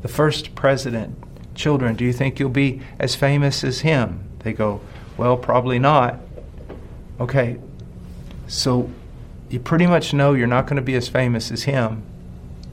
the 0.02 0.10
first 0.10 0.54
president. 0.56 1.18
Children, 1.56 1.96
do 1.96 2.04
you 2.04 2.12
think 2.12 2.40
you'll 2.40 2.50
be 2.50 2.82
as 3.00 3.16
famous 3.16 3.64
as 3.64 3.82
him? 3.82 4.30
They 4.40 4.52
go, 4.52 4.82
Well, 5.18 5.38
probably 5.38 5.80
not. 5.80 6.20
Okay, 7.20 7.58
so 8.50 8.90
you 9.48 9.60
pretty 9.60 9.86
much 9.86 10.12
know 10.12 10.34
you're 10.34 10.48
not 10.48 10.66
going 10.66 10.76
to 10.76 10.82
be 10.82 10.96
as 10.96 11.08
famous 11.08 11.52
as 11.52 11.64
him. 11.64 12.04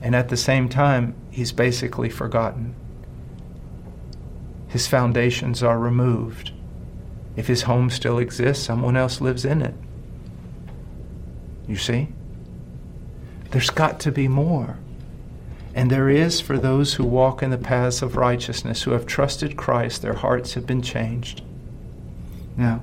And 0.00 0.16
at 0.16 0.30
the 0.30 0.36
same 0.36 0.68
time, 0.68 1.14
he's 1.30 1.52
basically 1.52 2.08
forgotten. 2.08 2.74
His 4.68 4.86
foundations 4.86 5.62
are 5.62 5.78
removed. 5.78 6.52
If 7.36 7.46
his 7.46 7.62
home 7.62 7.90
still 7.90 8.18
exists, 8.18 8.64
someone 8.64 8.96
else 8.96 9.20
lives 9.20 9.44
in 9.44 9.60
it. 9.60 9.74
You 11.68 11.76
see? 11.76 12.08
There's 13.50 13.70
got 13.70 14.00
to 14.00 14.12
be 14.12 14.28
more. 14.28 14.78
And 15.74 15.90
there 15.90 16.08
is 16.08 16.40
for 16.40 16.56
those 16.56 16.94
who 16.94 17.04
walk 17.04 17.42
in 17.42 17.50
the 17.50 17.58
paths 17.58 18.00
of 18.00 18.16
righteousness, 18.16 18.82
who 18.82 18.92
have 18.92 19.04
trusted 19.04 19.58
Christ, 19.58 20.00
their 20.00 20.14
hearts 20.14 20.54
have 20.54 20.66
been 20.66 20.80
changed. 20.80 21.42
Now, 22.56 22.80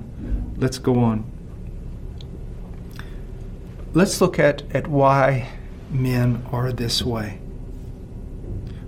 let's 0.56 0.78
go 0.78 1.00
on 1.00 1.33
let's 3.94 4.20
look 4.20 4.40
at, 4.40 4.62
at 4.74 4.88
why 4.88 5.48
men 5.88 6.44
are 6.50 6.72
this 6.72 7.00
way. 7.02 7.38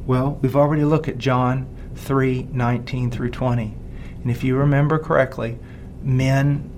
Well, 0.04 0.38
we've 0.42 0.56
already 0.56 0.84
looked 0.84 1.08
at 1.08 1.18
John 1.18 1.68
3 1.94 2.48
19 2.52 3.10
through 3.10 3.30
20. 3.30 3.74
And 4.22 4.30
if 4.30 4.42
you 4.44 4.56
remember 4.56 4.98
correctly, 4.98 5.58
men, 6.02 6.70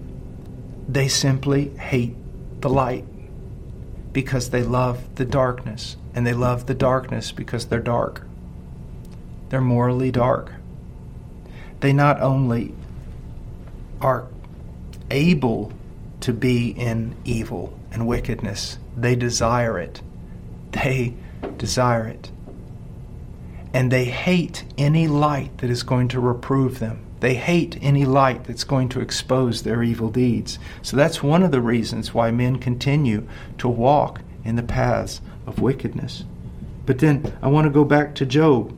they 0.86 1.08
simply 1.08 1.70
hate 1.76 2.14
the 2.60 2.68
light 2.68 3.04
because 4.12 4.50
they 4.50 4.62
love 4.62 5.14
the 5.16 5.24
darkness. 5.24 5.96
And 6.14 6.26
they 6.26 6.34
love 6.34 6.66
the 6.66 6.74
darkness 6.74 7.32
because 7.32 7.66
they're 7.66 7.80
dark. 7.80 8.26
They're 9.48 9.60
morally 9.60 10.10
dark. 10.10 10.52
They 11.80 11.92
not 11.92 12.20
only 12.20 12.74
are 14.00 14.26
able 15.10 15.72
to 16.20 16.32
be 16.32 16.70
in 16.70 17.14
evil, 17.24 17.77
and 17.92 18.06
wickedness. 18.06 18.78
They 18.96 19.16
desire 19.16 19.78
it. 19.78 20.02
They 20.72 21.14
desire 21.56 22.06
it. 22.06 22.30
And 23.72 23.90
they 23.90 24.06
hate 24.06 24.64
any 24.76 25.08
light 25.08 25.58
that 25.58 25.70
is 25.70 25.82
going 25.82 26.08
to 26.08 26.20
reprove 26.20 26.78
them. 26.78 27.04
They 27.20 27.34
hate 27.34 27.78
any 27.82 28.04
light 28.04 28.44
that's 28.44 28.64
going 28.64 28.88
to 28.90 29.00
expose 29.00 29.62
their 29.62 29.82
evil 29.82 30.08
deeds. 30.08 30.58
So 30.82 30.96
that's 30.96 31.22
one 31.22 31.42
of 31.42 31.50
the 31.50 31.60
reasons 31.60 32.14
why 32.14 32.30
men 32.30 32.58
continue 32.58 33.26
to 33.58 33.68
walk 33.68 34.20
in 34.44 34.56
the 34.56 34.62
paths 34.62 35.20
of 35.46 35.60
wickedness. 35.60 36.24
But 36.86 37.00
then 37.00 37.36
I 37.42 37.48
want 37.48 37.66
to 37.66 37.70
go 37.70 37.84
back 37.84 38.14
to 38.16 38.26
Job. 38.26 38.74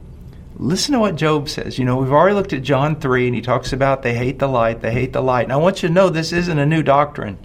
Listen 0.57 0.95
to 0.95 1.01
what 1.01 1.17
Job 1.17 1.49
says. 1.49 1.79
You 1.79 1.85
know, 1.85 1.97
we've 1.97 2.13
already 2.13 2.35
looked 2.35 2.53
at 2.53 2.63
John 2.63 2.99
3, 2.99 3.27
and 3.27 3.35
he 3.35 3.41
talks 3.41 3.73
about 3.73 4.03
they 4.03 4.15
hate 4.15 4.39
the 4.39 4.49
light, 4.49 4.81
they 4.81 4.93
hate 4.93 5.13
the 5.13 5.23
light. 5.23 5.45
And 5.45 5.53
I 5.53 5.57
want 5.57 5.83
you 5.83 5.89
to 5.89 5.95
know 5.95 6.09
this 6.09 6.33
isn't 6.33 6.59
a 6.59 6.67
new 6.67 6.83
doctrine. 6.83 7.39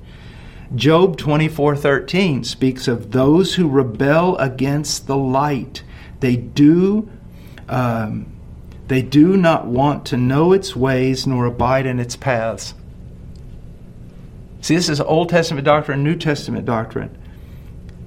Job 0.74 1.18
24:13 1.18 2.44
speaks 2.44 2.88
of 2.88 3.12
those 3.12 3.56
who 3.56 3.68
rebel 3.68 4.36
against 4.38 5.06
the 5.06 5.18
light. 5.18 5.84
They 6.22 6.36
do 6.36 7.10
um, 7.70 8.28
they 8.88 9.02
do 9.02 9.36
not 9.36 9.66
want 9.66 10.06
to 10.08 10.18
know 10.18 10.54
its 10.54 10.76
ways 10.76 11.26
nor 11.26 11.46
abide 11.46 11.86
in 11.86 12.00
its 12.00 12.16
paths. 12.16 12.74
See, 14.62 14.76
this 14.76 14.90
is 14.90 15.02
Old 15.02 15.30
Testament 15.30 15.66
doctrine, 15.66 16.04
New 16.04 16.16
Testament 16.16 16.66
doctrine. 16.66 17.16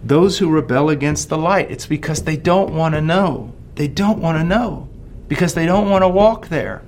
Those 0.03 0.38
who 0.38 0.51
rebel 0.51 0.88
against 0.90 1.29
the 1.29 1.38
light, 1.38 1.71
it's 1.71 1.87
because 1.87 2.23
they 2.23 2.37
don't 2.37 2.75
want 2.75 2.94
to 2.94 3.01
know. 3.01 3.53
They 3.75 3.88
don't 3.88 4.21
want 4.21 4.38
to 4.38 4.44
know 4.44 4.88
because 5.29 5.55
they 5.55 5.66
don't 5.66 5.90
want 5.90 6.03
to 6.03 6.09
walk 6.09 6.49
there 6.49 6.83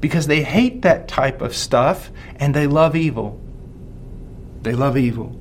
because 0.00 0.26
they 0.26 0.42
hate 0.42 0.82
that 0.82 1.08
type 1.08 1.40
of 1.40 1.54
stuff 1.54 2.10
and 2.36 2.54
they 2.54 2.66
love 2.66 2.94
evil. 2.94 3.40
They 4.62 4.72
love 4.72 4.96
evil. 4.96 5.38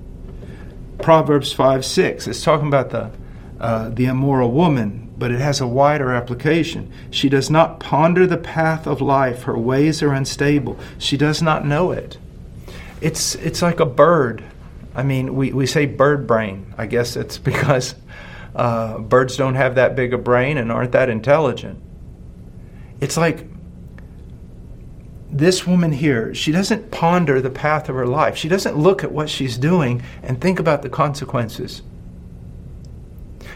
Proverbs 0.99 1.51
5 1.53 1.85
6, 1.85 2.27
it's 2.27 2.43
talking 2.43 2.67
about 2.67 2.89
the, 2.89 3.11
uh, 3.59 3.89
the 3.89 4.05
immoral 4.05 4.51
woman, 4.51 5.13
but 5.17 5.31
it 5.31 5.39
has 5.39 5.61
a 5.61 5.67
wider 5.67 6.11
application. 6.11 6.91
She 7.09 7.29
does 7.29 7.49
not 7.49 7.79
ponder 7.79 8.27
the 8.27 8.37
path 8.37 8.85
of 8.87 9.01
life, 9.01 9.43
her 9.43 9.57
ways 9.57 10.03
are 10.03 10.13
unstable. 10.13 10.77
She 10.97 11.17
does 11.17 11.41
not 11.41 11.65
know 11.65 11.91
it. 11.91 12.17
It's, 13.01 13.35
it's 13.35 13.61
like 13.61 13.79
a 13.79 13.85
bird. 13.85 14.43
I 14.93 15.03
mean, 15.03 15.35
we, 15.35 15.53
we 15.53 15.65
say 15.65 15.85
bird 15.85 16.27
brain. 16.27 16.73
I 16.77 16.85
guess 16.85 17.15
it's 17.15 17.37
because 17.51 17.95
uh, 18.55 18.99
birds 18.99 19.37
don't 19.37 19.55
have 19.55 19.75
that 19.75 19.95
big 19.95 20.13
a 20.13 20.17
brain 20.17 20.57
and 20.57 20.71
aren't 20.71 20.91
that 20.91 21.09
intelligent. 21.09 21.81
It's 22.99 23.17
like 23.17 23.45
this 25.31 25.65
woman 25.65 25.93
here, 25.93 26.35
she 26.35 26.51
doesn't 26.51 26.91
ponder 26.91 27.41
the 27.41 27.49
path 27.49 27.87
of 27.87 27.95
her 27.95 28.05
life. 28.05 28.35
She 28.35 28.49
doesn't 28.49 28.77
look 28.77 29.03
at 29.03 29.13
what 29.13 29.29
she's 29.29 29.57
doing 29.57 30.03
and 30.21 30.39
think 30.39 30.59
about 30.59 30.81
the 30.81 30.89
consequences. 30.89 31.81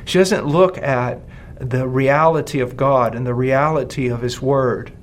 She 0.05 0.17
doesn't 0.17 0.45
look 0.45 0.77
at 0.77 1.19
the 1.59 1.87
reality 1.87 2.59
of 2.59 2.77
God 2.77 3.13
and 3.13 3.27
the 3.27 3.33
reality 3.33 4.07
of 4.07 4.21
His 4.21 4.41
Word. 4.41 4.93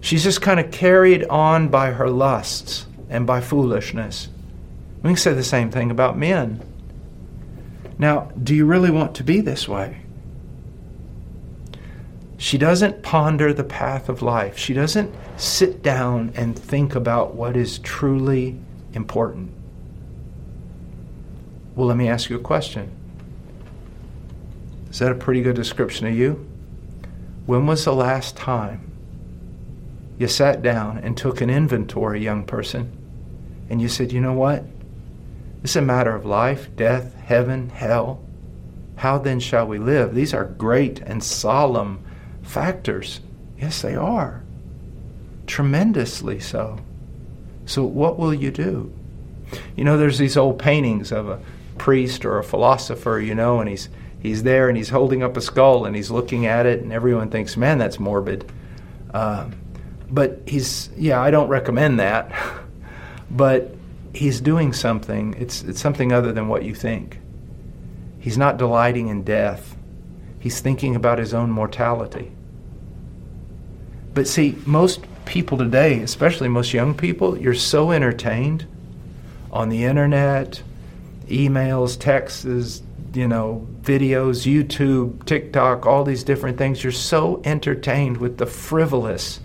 She's 0.00 0.24
just 0.24 0.42
kind 0.42 0.60
of 0.60 0.70
carried 0.70 1.24
on 1.24 1.68
by 1.68 1.92
her 1.92 2.10
lusts 2.10 2.86
and 3.08 3.26
by 3.26 3.40
foolishness. 3.40 4.28
We 5.02 5.10
can 5.10 5.16
say 5.16 5.32
the 5.32 5.42
same 5.42 5.70
thing 5.70 5.90
about 5.90 6.18
men. 6.18 6.60
Now, 7.98 8.30
do 8.40 8.54
you 8.54 8.66
really 8.66 8.90
want 8.90 9.14
to 9.16 9.24
be 9.24 9.40
this 9.40 9.66
way? 9.66 10.02
She 12.36 12.58
doesn't 12.58 13.02
ponder 13.02 13.52
the 13.52 13.64
path 13.64 14.08
of 14.08 14.22
life. 14.22 14.56
She 14.56 14.74
doesn't 14.74 15.12
sit 15.38 15.82
down 15.82 16.32
and 16.34 16.58
think 16.58 16.94
about 16.94 17.34
what 17.34 17.56
is 17.56 17.78
truly 17.78 18.58
important. 18.92 19.52
Well, 21.74 21.86
let 21.86 21.96
me 21.96 22.08
ask 22.08 22.28
you 22.28 22.36
a 22.36 22.40
question. 22.40 22.90
Is 24.90 24.98
that 24.98 25.12
a 25.12 25.14
pretty 25.14 25.42
good 25.42 25.54
description 25.54 26.06
of 26.06 26.14
you? 26.14 26.44
When 27.46 27.66
was 27.66 27.84
the 27.84 27.94
last 27.94 28.36
time 28.36 28.90
you 30.18 30.26
sat 30.26 30.60
down 30.60 30.98
and 30.98 31.16
took 31.16 31.40
an 31.40 31.50
inventory, 31.50 32.20
young 32.22 32.44
person, 32.44 32.90
and 33.70 33.80
you 33.80 33.88
said, 33.88 34.12
you 34.12 34.20
know 34.20 34.32
what? 34.32 34.64
Is 35.62 35.76
a 35.76 35.82
matter 35.82 36.14
of 36.14 36.24
life, 36.24 36.74
death, 36.74 37.14
heaven, 37.14 37.70
hell. 37.70 38.24
How 38.96 39.18
then 39.18 39.38
shall 39.38 39.66
we 39.66 39.78
live? 39.78 40.14
These 40.14 40.34
are 40.34 40.44
great 40.44 40.98
and 41.00 41.22
solemn 41.22 42.04
factors. 42.42 43.20
Yes, 43.56 43.82
they 43.82 43.94
are. 43.94 44.42
Tremendously 45.58 46.38
so. 46.38 46.78
So, 47.66 47.82
what 47.82 48.16
will 48.16 48.32
you 48.32 48.52
do? 48.52 48.92
You 49.74 49.82
know, 49.82 49.98
there's 49.98 50.16
these 50.16 50.36
old 50.36 50.60
paintings 50.60 51.10
of 51.10 51.28
a 51.28 51.40
priest 51.78 52.24
or 52.24 52.38
a 52.38 52.44
philosopher, 52.44 53.18
you 53.18 53.34
know, 53.34 53.58
and 53.58 53.68
he's 53.68 53.88
he's 54.20 54.44
there 54.44 54.68
and 54.68 54.76
he's 54.76 54.88
holding 54.88 55.24
up 55.24 55.36
a 55.36 55.40
skull 55.40 55.84
and 55.84 55.96
he's 55.96 56.12
looking 56.12 56.46
at 56.46 56.64
it, 56.64 56.82
and 56.82 56.92
everyone 56.92 57.28
thinks, 57.28 57.56
man, 57.56 57.76
that's 57.76 57.98
morbid. 57.98 58.48
Uh, 59.12 59.50
but 60.08 60.42
he's, 60.46 60.90
yeah, 60.96 61.20
I 61.20 61.32
don't 61.32 61.48
recommend 61.48 61.98
that. 61.98 62.30
but 63.32 63.74
he's 64.14 64.40
doing 64.40 64.72
something. 64.72 65.34
It's, 65.40 65.64
it's 65.64 65.80
something 65.80 66.12
other 66.12 66.30
than 66.30 66.46
what 66.46 66.62
you 66.62 66.76
think. 66.76 67.18
He's 68.20 68.38
not 68.38 68.58
delighting 68.58 69.08
in 69.08 69.24
death, 69.24 69.76
he's 70.38 70.60
thinking 70.60 70.94
about 70.94 71.18
his 71.18 71.34
own 71.34 71.50
mortality. 71.50 72.30
But 74.14 74.28
see, 74.28 74.56
most 74.64 75.00
people 75.28 75.58
today, 75.58 76.00
especially 76.00 76.48
most 76.48 76.72
young 76.72 76.94
people, 76.94 77.38
you're 77.38 77.52
so 77.52 77.90
entertained 77.90 78.66
on 79.52 79.68
the 79.68 79.84
internet, 79.84 80.62
emails, 81.28 82.00
texts, 82.00 82.82
you 83.12 83.28
know, 83.28 83.66
videos, 83.82 84.46
YouTube, 84.46 85.22
TikTok, 85.26 85.84
all 85.84 86.02
these 86.02 86.24
different 86.24 86.56
things. 86.56 86.82
You're 86.82 86.92
so 86.92 87.42
entertained 87.44 88.16
with 88.16 88.38
the 88.38 88.46
frivolous 88.46 89.40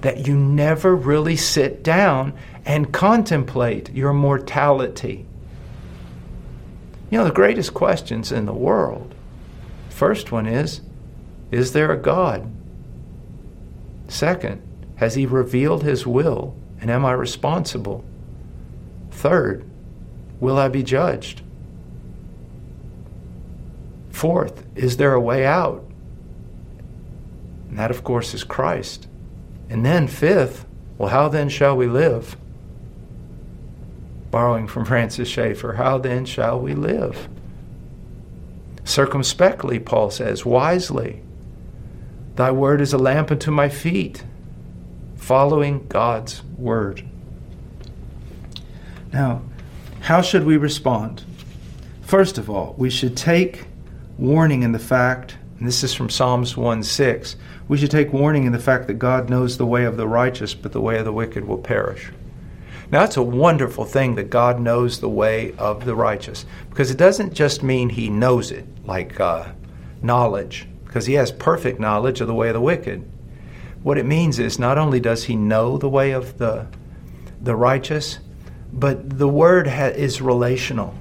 that 0.00 0.26
you 0.26 0.34
never 0.34 0.96
really 0.96 1.36
sit 1.36 1.82
down 1.82 2.32
and 2.64 2.90
contemplate 2.90 3.92
your 3.92 4.14
mortality. 4.14 5.26
You 7.10 7.18
know, 7.18 7.24
the 7.24 7.32
greatest 7.32 7.74
questions 7.74 8.32
in 8.32 8.46
the 8.46 8.54
world. 8.54 9.14
First 9.90 10.32
one 10.32 10.46
is 10.46 10.80
Is 11.50 11.72
there 11.72 11.92
a 11.92 11.98
God? 11.98 12.50
Second, 14.08 14.62
has 14.98 15.14
He 15.14 15.26
revealed 15.26 15.82
His 15.82 16.06
will 16.06 16.54
and 16.80 16.90
am 16.90 17.04
I 17.04 17.12
responsible? 17.12 18.04
Third, 19.10 19.68
will 20.40 20.58
I 20.58 20.68
be 20.68 20.82
judged? 20.82 21.42
Fourth, 24.10 24.64
is 24.76 24.96
there 24.96 25.14
a 25.14 25.20
way 25.20 25.44
out? 25.44 25.84
And 27.68 27.78
that, 27.78 27.90
of 27.90 28.04
course, 28.04 28.34
is 28.34 28.44
Christ. 28.44 29.08
And 29.68 29.84
then, 29.84 30.08
fifth, 30.08 30.66
well, 30.96 31.08
how 31.08 31.28
then 31.28 31.48
shall 31.48 31.76
we 31.76 31.86
live? 31.86 32.36
Borrowing 34.30 34.66
from 34.66 34.84
Francis 34.86 35.28
Schaeffer, 35.28 35.74
how 35.74 35.98
then 35.98 36.24
shall 36.24 36.60
we 36.60 36.74
live? 36.74 37.28
Circumspectly, 38.84 39.78
Paul 39.78 40.10
says, 40.10 40.46
wisely. 40.46 41.22
Thy 42.36 42.50
word 42.50 42.80
is 42.80 42.92
a 42.92 42.98
lamp 42.98 43.30
unto 43.30 43.50
my 43.50 43.68
feet, 43.68 44.24
following 45.28 45.86
God's 45.88 46.42
word. 46.56 47.06
Now, 49.12 49.42
how 50.00 50.22
should 50.22 50.44
we 50.44 50.56
respond? 50.56 51.22
First 52.00 52.38
of 52.38 52.48
all, 52.48 52.74
we 52.78 52.88
should 52.88 53.14
take 53.14 53.66
warning 54.16 54.62
in 54.62 54.72
the 54.72 54.78
fact, 54.78 55.36
and 55.58 55.68
this 55.68 55.84
is 55.84 55.92
from 55.92 56.08
Psalms 56.08 56.56
1 56.56 56.82
6, 56.82 57.36
we 57.68 57.76
should 57.76 57.90
take 57.90 58.10
warning 58.10 58.44
in 58.44 58.52
the 58.52 58.58
fact 58.58 58.86
that 58.86 58.94
God 58.94 59.28
knows 59.28 59.58
the 59.58 59.66
way 59.66 59.84
of 59.84 59.98
the 59.98 60.08
righteous, 60.08 60.54
but 60.54 60.72
the 60.72 60.80
way 60.80 60.96
of 60.96 61.04
the 61.04 61.12
wicked 61.12 61.44
will 61.44 61.58
perish. 61.58 62.10
Now, 62.90 63.04
it's 63.04 63.18
a 63.18 63.22
wonderful 63.22 63.84
thing 63.84 64.14
that 64.14 64.30
God 64.30 64.58
knows 64.58 64.98
the 64.98 65.10
way 65.10 65.52
of 65.58 65.84
the 65.84 65.94
righteous, 65.94 66.46
because 66.70 66.90
it 66.90 66.96
doesn't 66.96 67.34
just 67.34 67.62
mean 67.62 67.90
He 67.90 68.08
knows 68.08 68.50
it, 68.50 68.64
like 68.86 69.20
uh, 69.20 69.48
knowledge 70.00 70.66
because 70.88 71.04
he 71.04 71.14
has 71.14 71.30
perfect 71.30 71.78
knowledge 71.78 72.22
of 72.22 72.26
the 72.26 72.34
way 72.34 72.48
of 72.48 72.54
the 72.54 72.60
wicked. 72.60 73.06
What 73.82 73.98
it 73.98 74.06
means 74.06 74.38
is 74.38 74.58
not 74.58 74.78
only 74.78 75.00
does 75.00 75.24
he 75.24 75.36
know 75.36 75.78
the 75.78 75.88
way 75.88 76.10
of 76.10 76.38
the, 76.38 76.66
the 77.40 77.54
righteous, 77.54 78.18
but 78.72 79.18
the 79.18 79.28
word 79.28 79.66
ha- 79.68 79.86
is 79.86 80.20
relational. 80.20 80.94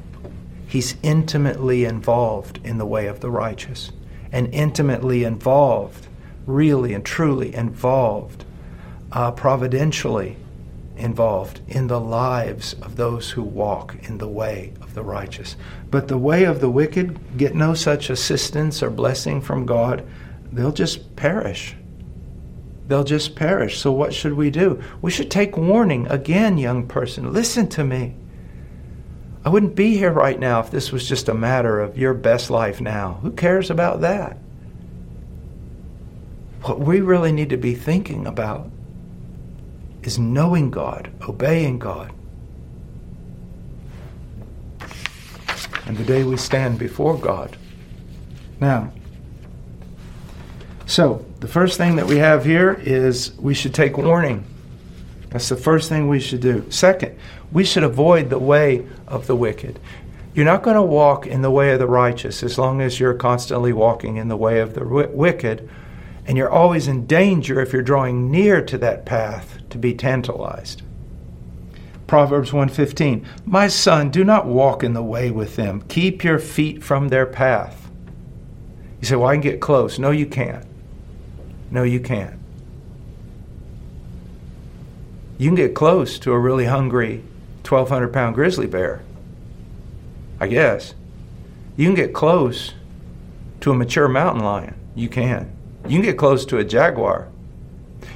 He's 0.67 0.95
intimately 1.01 1.85
involved 1.85 2.59
in 2.63 2.77
the 2.77 2.85
way 2.85 3.07
of 3.07 3.19
the 3.19 3.31
righteous, 3.31 3.91
and 4.31 4.53
intimately 4.53 5.23
involved, 5.23 6.07
really 6.45 6.93
and 6.93 7.05
truly 7.05 7.53
involved, 7.55 8.45
uh, 9.11 9.31
providentially 9.31 10.37
involved 10.97 11.61
in 11.67 11.87
the 11.87 11.99
lives 11.99 12.73
of 12.81 12.95
those 12.95 13.31
who 13.31 13.43
walk 13.43 13.95
in 14.03 14.17
the 14.17 14.27
way 14.27 14.73
of 14.81 14.93
the 14.93 15.03
righteous. 15.03 15.55
But 15.89 16.07
the 16.07 16.17
way 16.17 16.43
of 16.43 16.59
the 16.59 16.69
wicked 16.69 17.37
get 17.37 17.55
no 17.55 17.73
such 17.73 18.09
assistance 18.09 18.81
or 18.81 18.89
blessing 18.89 19.41
from 19.41 19.65
God. 19.65 20.05
They'll 20.51 20.71
just 20.71 21.15
perish. 21.15 21.75
They'll 22.87 23.03
just 23.03 23.35
perish. 23.35 23.79
So, 23.79 23.91
what 23.91 24.13
should 24.13 24.33
we 24.33 24.49
do? 24.49 24.81
We 25.01 25.11
should 25.11 25.29
take 25.29 25.57
warning. 25.57 26.07
Again, 26.07 26.57
young 26.57 26.87
person, 26.87 27.33
listen 27.33 27.67
to 27.69 27.83
me. 27.83 28.15
I 29.43 29.49
wouldn't 29.49 29.75
be 29.75 29.97
here 29.97 30.11
right 30.11 30.39
now 30.39 30.59
if 30.59 30.71
this 30.71 30.91
was 30.91 31.07
just 31.07 31.29
a 31.29 31.33
matter 31.33 31.79
of 31.79 31.97
your 31.97 32.13
best 32.13 32.49
life 32.49 32.81
now. 32.81 33.19
Who 33.21 33.31
cares 33.31 33.69
about 33.69 34.01
that? 34.01 34.37
What 36.63 36.79
we 36.79 37.01
really 37.01 37.31
need 37.31 37.49
to 37.51 37.57
be 37.57 37.75
thinking 37.75 38.25
about 38.25 38.69
is 40.03 40.17
knowing 40.17 40.71
God, 40.71 41.11
obeying 41.27 41.79
God. 41.79 42.11
And 45.85 45.95
the 45.95 46.03
day 46.03 46.23
we 46.23 46.35
stand 46.35 46.79
before 46.79 47.17
God. 47.17 47.55
Now, 48.59 48.91
so 50.87 51.23
the 51.39 51.47
first 51.47 51.77
thing 51.77 51.97
that 51.97 52.07
we 52.07 52.17
have 52.17 52.43
here 52.43 52.73
is 52.73 53.37
we 53.37 53.53
should 53.53 53.75
take 53.75 53.97
warning. 53.97 54.43
That's 55.29 55.49
the 55.49 55.55
first 55.55 55.89
thing 55.89 56.07
we 56.07 56.19
should 56.19 56.41
do. 56.41 56.65
Second, 56.71 57.15
we 57.51 57.63
should 57.63 57.83
avoid 57.83 58.29
the 58.29 58.39
way 58.39 58.87
of 59.07 59.27
the 59.27 59.35
wicked. 59.35 59.79
You're 60.33 60.45
not 60.45 60.63
going 60.63 60.75
to 60.75 60.81
walk 60.81 61.25
in 61.25 61.41
the 61.41 61.51
way 61.51 61.71
of 61.71 61.79
the 61.79 61.87
righteous 61.87 62.43
as 62.43 62.57
long 62.57 62.79
as 62.81 62.99
you're 62.99 63.13
constantly 63.13 63.73
walking 63.73 64.17
in 64.17 64.27
the 64.27 64.37
way 64.37 64.59
of 64.59 64.73
the 64.75 64.85
wicked 64.85 65.69
and 66.27 66.37
you're 66.37 66.49
always 66.49 66.87
in 66.87 67.07
danger 67.07 67.59
if 67.61 67.71
you're 67.71 67.81
drawing 67.81 68.29
near 68.29 68.61
to 68.61 68.77
that 68.77 69.05
path 69.05 69.57
to 69.69 69.77
be 69.77 69.93
tantalized. 69.95 70.83
Proverbs 72.05 72.51
1:15 72.51 73.25
My 73.45 73.67
son 73.67 74.11
do 74.11 74.23
not 74.23 74.45
walk 74.45 74.83
in 74.83 74.93
the 74.93 75.01
way 75.01 75.31
with 75.31 75.55
them 75.55 75.81
keep 75.87 76.23
your 76.23 76.37
feet 76.37 76.83
from 76.83 77.07
their 77.07 77.25
path. 77.25 77.89
You 79.01 79.07
say 79.07 79.15
well 79.15 79.29
I 79.29 79.35
can 79.35 79.41
get 79.41 79.59
close. 79.59 79.97
No 79.97 80.11
you 80.11 80.25
can't. 80.25 80.66
No 81.71 81.83
you 81.83 81.99
can't. 81.99 82.39
You 85.37 85.49
can 85.49 85.55
get 85.55 85.75
close 85.75 86.17
to 86.19 86.31
a 86.31 86.39
really 86.39 86.65
hungry 86.65 87.23
1,200 87.67 88.11
pound 88.11 88.35
grizzly 88.35 88.67
bear. 88.67 89.01
I 90.39 90.47
guess. 90.47 90.95
You 91.75 91.85
can 91.85 91.95
get 91.95 92.13
close 92.13 92.73
to 93.61 93.71
a 93.71 93.75
mature 93.75 94.07
mountain 94.07 94.43
lion. 94.43 94.75
You 94.95 95.09
can. 95.09 95.51
You 95.83 95.97
can 95.97 96.01
get 96.01 96.17
close 96.17 96.45
to 96.47 96.57
a 96.57 96.63
jaguar. 96.63 97.27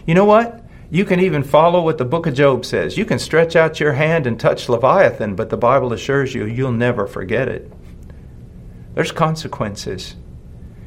You 0.06 0.16
know 0.16 0.26
what? 0.26 0.64
You 0.90 1.06
can 1.06 1.20
even 1.20 1.44
follow 1.44 1.82
what 1.82 1.98
the 1.98 2.06
book 2.06 2.28
of 2.28 2.34
Job 2.34 2.66
says. 2.66 2.98
You 2.98 3.06
can 3.06 3.18
stretch 3.18 3.56
out 3.56 3.80
your 3.80 3.94
hand 3.94 4.28
and 4.28 4.40
touch 4.40 4.68
Leviathan, 4.68 5.36
but 5.36 5.50
the 5.50 5.58
Bible 5.58 5.94
assures 5.94 6.34
you 6.34 6.46
you'll 6.46 6.72
never 6.72 7.08
forget 7.08 7.48
it. 7.48 7.72
There's 8.94 9.12
consequences, 9.12 10.16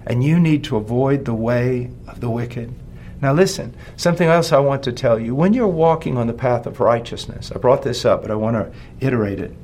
and 0.07 0.23
you 0.23 0.39
need 0.39 0.65
to 0.65 0.77
avoid 0.77 1.25
the 1.25 1.35
way 1.35 1.91
of 2.07 2.21
the 2.21 2.31
wicked. 2.31 2.75
Now, 3.21 3.33
listen, 3.33 3.75
something 3.97 4.29
else 4.29 4.53
I 4.53 4.59
want 4.59 4.83
to 4.85 4.93
tell 4.93 5.19
you. 5.19 5.35
When 5.35 5.55
you're 5.55 5.67
walking 5.67 6.19
on 6.19 6.27
the 6.27 6.35
path 6.35 6.67
of 6.67 6.81
righteousness, 6.81 7.51
I 7.55 7.59
brought 7.59 7.83
this 7.83 8.05
up, 8.05 8.23
but 8.23 8.31
I 8.31 8.35
want 8.35 8.57
to 8.57 8.73
iterate 9.07 9.41
it 9.41 9.55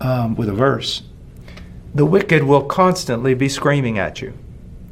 um, 0.00 0.34
with 0.34 0.48
a 0.48 0.54
verse. 0.54 1.02
The 1.94 2.04
wicked 2.04 2.44
will 2.44 2.64
constantly 2.64 3.34
be 3.34 3.48
screaming 3.48 3.98
at 3.98 4.20
you 4.20 4.34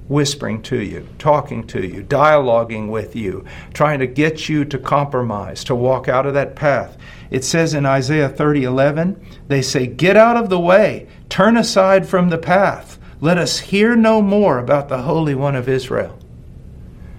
whispering 0.08 0.62
to 0.62 0.80
you, 0.80 1.06
talking 1.18 1.66
to 1.66 1.84
you, 1.84 2.02
dialoguing 2.02 2.88
with 2.88 3.16
you, 3.16 3.44
trying 3.74 3.98
to 3.98 4.06
get 4.06 4.48
you 4.48 4.64
to 4.64 4.78
compromise, 4.78 5.64
to 5.64 5.74
walk 5.74 6.08
out 6.08 6.26
of 6.26 6.34
that 6.34 6.54
path. 6.54 6.96
It 7.30 7.44
says 7.44 7.74
in 7.74 7.84
Isaiah 7.84 8.28
30:11, 8.28 9.16
they 9.48 9.62
say, 9.62 9.86
"Get 9.86 10.16
out 10.16 10.36
of 10.36 10.48
the 10.48 10.60
way, 10.60 11.06
turn 11.28 11.56
aside 11.56 12.06
from 12.06 12.30
the 12.30 12.38
path. 12.38 12.98
Let 13.20 13.38
us 13.38 13.58
hear 13.58 13.96
no 13.96 14.20
more 14.20 14.58
about 14.58 14.88
the 14.88 15.02
Holy 15.02 15.34
One 15.34 15.56
of 15.56 15.68
Israel." 15.68 16.18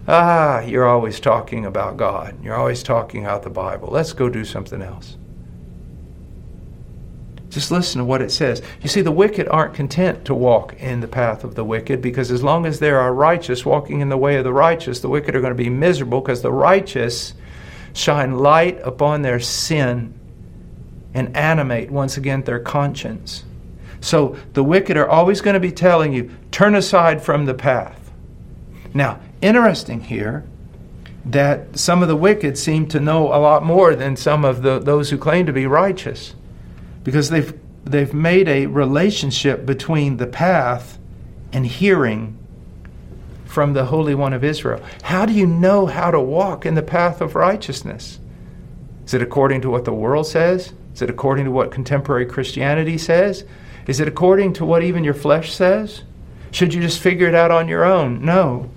Ah, 0.08 0.62
you're 0.62 0.88
always 0.88 1.20
talking 1.20 1.66
about 1.66 1.98
God. 1.98 2.36
You're 2.42 2.56
always 2.56 2.82
talking 2.82 3.26
about 3.26 3.44
the 3.44 3.50
Bible. 3.50 3.90
Let's 3.92 4.14
go 4.14 4.30
do 4.30 4.46
something 4.46 4.82
else. 4.82 5.18
Just 7.50 7.72
listen 7.72 8.00
to 8.00 8.06
what 8.06 8.22
it 8.22 8.32
says. 8.32 8.62
You 8.82 8.90
see, 8.90 9.02
the 9.02 9.12
wicked 9.12 9.48
aren't 9.50 9.74
content 9.74 10.26
to 10.26 10.36
walk 10.36 10.76
in 10.80 11.00
the 11.00 11.08
path 11.08 11.44
of 11.44 11.56
the 11.56 11.64
wicked 11.64 12.02
because 12.02 12.30
as 12.32 12.44
long 12.44 12.66
as 12.66 12.80
there 12.80 13.00
are 13.00 13.14
righteous 13.14 13.66
walking 13.66 14.00
in 14.00 14.10
the 14.10 14.18
way 14.18 14.38
of 14.38 14.44
the 14.44 14.54
righteous, 14.54 15.00
the 15.00 15.10
wicked 15.10 15.36
are 15.36 15.42
going 15.42 15.52
to 15.52 15.64
be 15.64 15.70
miserable 15.70 16.22
because 16.22 16.42
the 16.42 16.52
righteous 16.52 17.34
shine 17.94 18.38
light 18.38 18.80
upon 18.84 19.24
their 19.24 19.40
sin 19.40 20.14
and 21.14 21.36
animate 21.36 21.90
once 21.90 22.16
again 22.16 22.44
their 22.44 22.60
conscience. 22.60 23.44
So 24.02 24.38
the 24.54 24.64
wicked 24.64 24.98
are 24.98 25.10
always 25.10 25.42
going 25.42 25.56
to 25.56 25.60
be 25.60 25.72
telling 25.72 26.14
you, 26.14 26.32
turn 26.52 26.76
aside 26.76 27.22
from 27.22 27.46
the 27.46 27.54
path. 27.54 28.12
Now, 28.94 29.20
interesting 29.42 30.02
here 30.02 30.46
that 31.26 31.78
some 31.78 32.02
of 32.02 32.08
the 32.08 32.16
wicked 32.16 32.58
seem 32.58 32.88
to 32.88 33.00
know 33.00 33.28
a 33.28 33.40
lot 33.40 33.64
more 33.64 33.96
than 33.96 34.16
some 34.16 34.46
of 34.46 34.62
the, 34.62 34.80
those 34.80 35.10
who 35.10 35.18
claim 35.18 35.46
to 35.46 35.54
be 35.54 35.66
righteous 35.66 36.34
because 37.04 37.30
they've 37.30 37.58
they've 37.86 38.14
made 38.14 38.48
a 38.50 38.66
relationship 38.66 39.66
between 39.66 40.18
the 40.18 40.28
path 40.28 41.00
and 41.54 41.66
hearing 41.66 42.38
from 43.46 43.74
the 43.74 43.86
Holy 43.86 44.14
One 44.14 44.34
of 44.34 44.44
Israel. 44.44 44.82
How 45.04 45.26
do 45.26 45.34
you 45.34 45.48
know 45.48 45.86
how 45.86 46.12
to 46.12 46.20
walk 46.20 46.66
in 46.66 46.76
the 46.76 46.82
path 46.82 47.22
of 47.22 47.36
righteousness? 47.36 48.20
Is 49.06 49.14
it 49.14 49.22
according 49.22 49.62
to 49.62 49.70
what 49.70 49.86
the 49.86 49.94
world 49.94 50.28
says? 50.28 50.74
Is 50.94 51.02
it 51.02 51.10
according 51.10 51.46
to 51.46 51.52
what 51.52 51.72
contemporary 51.72 52.26
Christianity 52.26 52.98
says? 52.98 53.46
Is 53.88 54.00
it 54.00 54.08
according 54.08 54.54
to 54.54 54.66
what 54.66 54.84
even 54.84 55.04
your 55.04 55.14
flesh 55.14 55.54
says? 55.54 56.04
Should 56.52 56.74
you 56.74 56.82
just 56.82 57.00
figure 57.00 57.28
it 57.28 57.36
out 57.36 57.52
on 57.52 57.68
your 57.68 57.84
own? 57.84 58.24
No. 58.24 58.70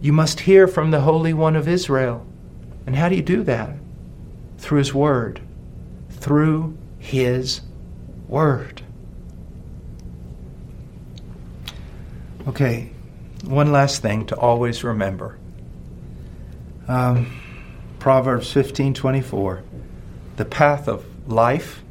You 0.00 0.12
must 0.12 0.40
hear 0.40 0.66
from 0.66 0.90
the 0.90 1.00
Holy 1.00 1.32
One 1.32 1.56
of 1.56 1.68
Israel. 1.68 2.26
And 2.86 2.96
how 2.96 3.08
do 3.08 3.16
you 3.16 3.22
do 3.22 3.42
that? 3.44 3.76
Through 4.58 4.78
His 4.78 4.92
Word, 4.92 5.40
through 6.10 6.76
his 7.00 7.62
Word. 8.28 8.82
Okay, 12.46 12.90
one 13.44 13.72
last 13.72 14.02
thing 14.02 14.26
to 14.26 14.36
always 14.36 14.84
remember. 14.84 15.38
Um, 16.86 17.40
Proverbs 17.98 18.52
15 18.52 18.94
24. 18.94 19.62
The 20.36 20.44
path 20.44 20.88
of 20.88 21.04
life, 21.28 21.82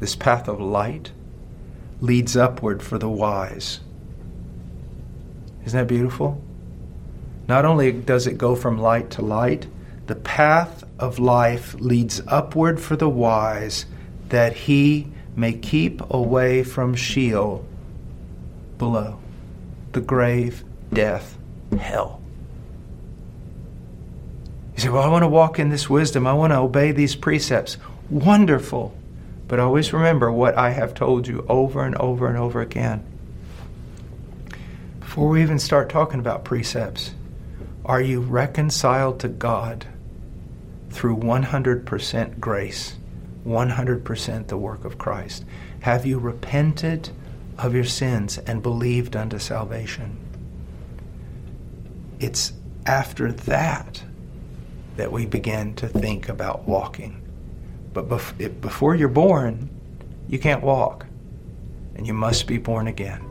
this 0.00 0.16
path 0.16 0.48
of 0.48 0.60
light, 0.60 1.12
leads 2.02 2.36
upward 2.36 2.82
for 2.82 2.98
the 2.98 3.08
wise. 3.08 3.80
Isn't 5.64 5.78
that 5.78 5.86
beautiful? 5.86 6.42
Not 7.48 7.64
only 7.64 7.92
does 7.92 8.26
it 8.26 8.36
go 8.36 8.56
from 8.56 8.78
light 8.78 9.10
to 9.12 9.22
light, 9.22 9.66
the 10.08 10.16
path 10.16 10.84
of 10.98 11.18
life 11.18 11.74
leads 11.74 12.20
upward 12.26 12.80
for 12.80 12.96
the 12.96 13.08
wise 13.08 13.86
that 14.28 14.52
he 14.52 15.06
may 15.36 15.52
keep 15.52 16.02
away 16.10 16.64
from 16.64 16.94
Sheol 16.94 17.64
below, 18.78 19.20
the 19.92 20.00
grave, 20.00 20.64
death, 20.92 21.38
hell. 21.78 22.20
You 24.74 24.82
say, 24.82 24.88
Well, 24.88 25.02
I 25.02 25.08
want 25.08 25.22
to 25.22 25.28
walk 25.28 25.58
in 25.58 25.68
this 25.68 25.88
wisdom. 25.88 26.26
I 26.26 26.32
want 26.32 26.52
to 26.52 26.58
obey 26.58 26.90
these 26.90 27.14
precepts. 27.14 27.76
Wonderful. 28.10 28.92
But 29.48 29.60
always 29.60 29.92
remember 29.92 30.30
what 30.32 30.56
I 30.56 30.70
have 30.70 30.94
told 30.94 31.26
you 31.26 31.44
over 31.48 31.84
and 31.84 31.94
over 31.96 32.26
and 32.26 32.38
over 32.38 32.60
again. 32.60 33.04
Before 35.00 35.28
we 35.28 35.42
even 35.42 35.58
start 35.58 35.90
talking 35.90 36.20
about 36.20 36.44
precepts, 36.44 37.12
are 37.84 38.00
you 38.00 38.20
reconciled 38.20 39.20
to 39.20 39.28
God 39.28 39.86
through 40.90 41.16
100% 41.16 42.40
grace? 42.40 42.96
100% 43.46 44.46
the 44.46 44.56
work 44.56 44.84
of 44.84 44.98
Christ? 44.98 45.44
Have 45.80 46.06
you 46.06 46.18
repented 46.18 47.10
of 47.58 47.74
your 47.74 47.84
sins 47.84 48.38
and 48.38 48.62
believed 48.62 49.16
unto 49.16 49.38
salvation? 49.38 50.16
It's 52.20 52.52
after 52.86 53.32
that 53.32 54.02
that 54.96 55.12
we 55.12 55.26
begin 55.26 55.74
to 55.76 55.88
think 55.88 56.28
about 56.28 56.68
walking. 56.68 57.21
But 57.92 58.08
bef- 58.08 58.60
before 58.60 58.94
you're 58.94 59.08
born, 59.08 59.68
you 60.28 60.38
can't 60.38 60.62
walk, 60.62 61.06
and 61.94 62.06
you 62.06 62.14
must 62.14 62.46
be 62.46 62.58
born 62.58 62.86
again. 62.86 63.24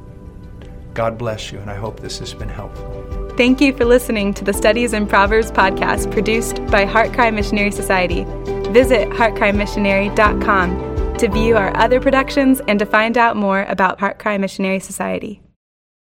God 0.93 1.17
bless 1.17 1.52
you, 1.52 1.60
and 1.60 1.69
I 1.69 1.76
hope 1.76 2.00
this 2.00 2.19
has 2.19 2.34
been 2.34 2.50
helpful. 2.50 2.88
Thank 3.38 3.62
you 3.62 3.76
for 3.76 3.86
listening 3.86 4.34
to 4.36 4.43
the 4.43 4.54
Studies 4.54 4.93
in 4.93 5.08
Proverbs 5.08 5.52
podcast 5.52 6.12
produced 6.12 6.58
by 6.67 6.86
HeartCry 6.86 7.34
Missionary 7.34 7.71
Society. 7.71 8.26
Visit 8.71 9.10
heartcrymissionary.com 9.10 11.17
to 11.17 11.30
view 11.30 11.56
our 11.56 11.76
other 11.78 12.00
productions 12.00 12.62
and 12.67 12.80
to 12.80 12.86
find 12.86 13.17
out 13.17 13.38
more 13.38 13.63
about 13.63 14.00
HeartCry 14.00 14.39
Missionary 14.39 14.80
Society. 14.80 15.41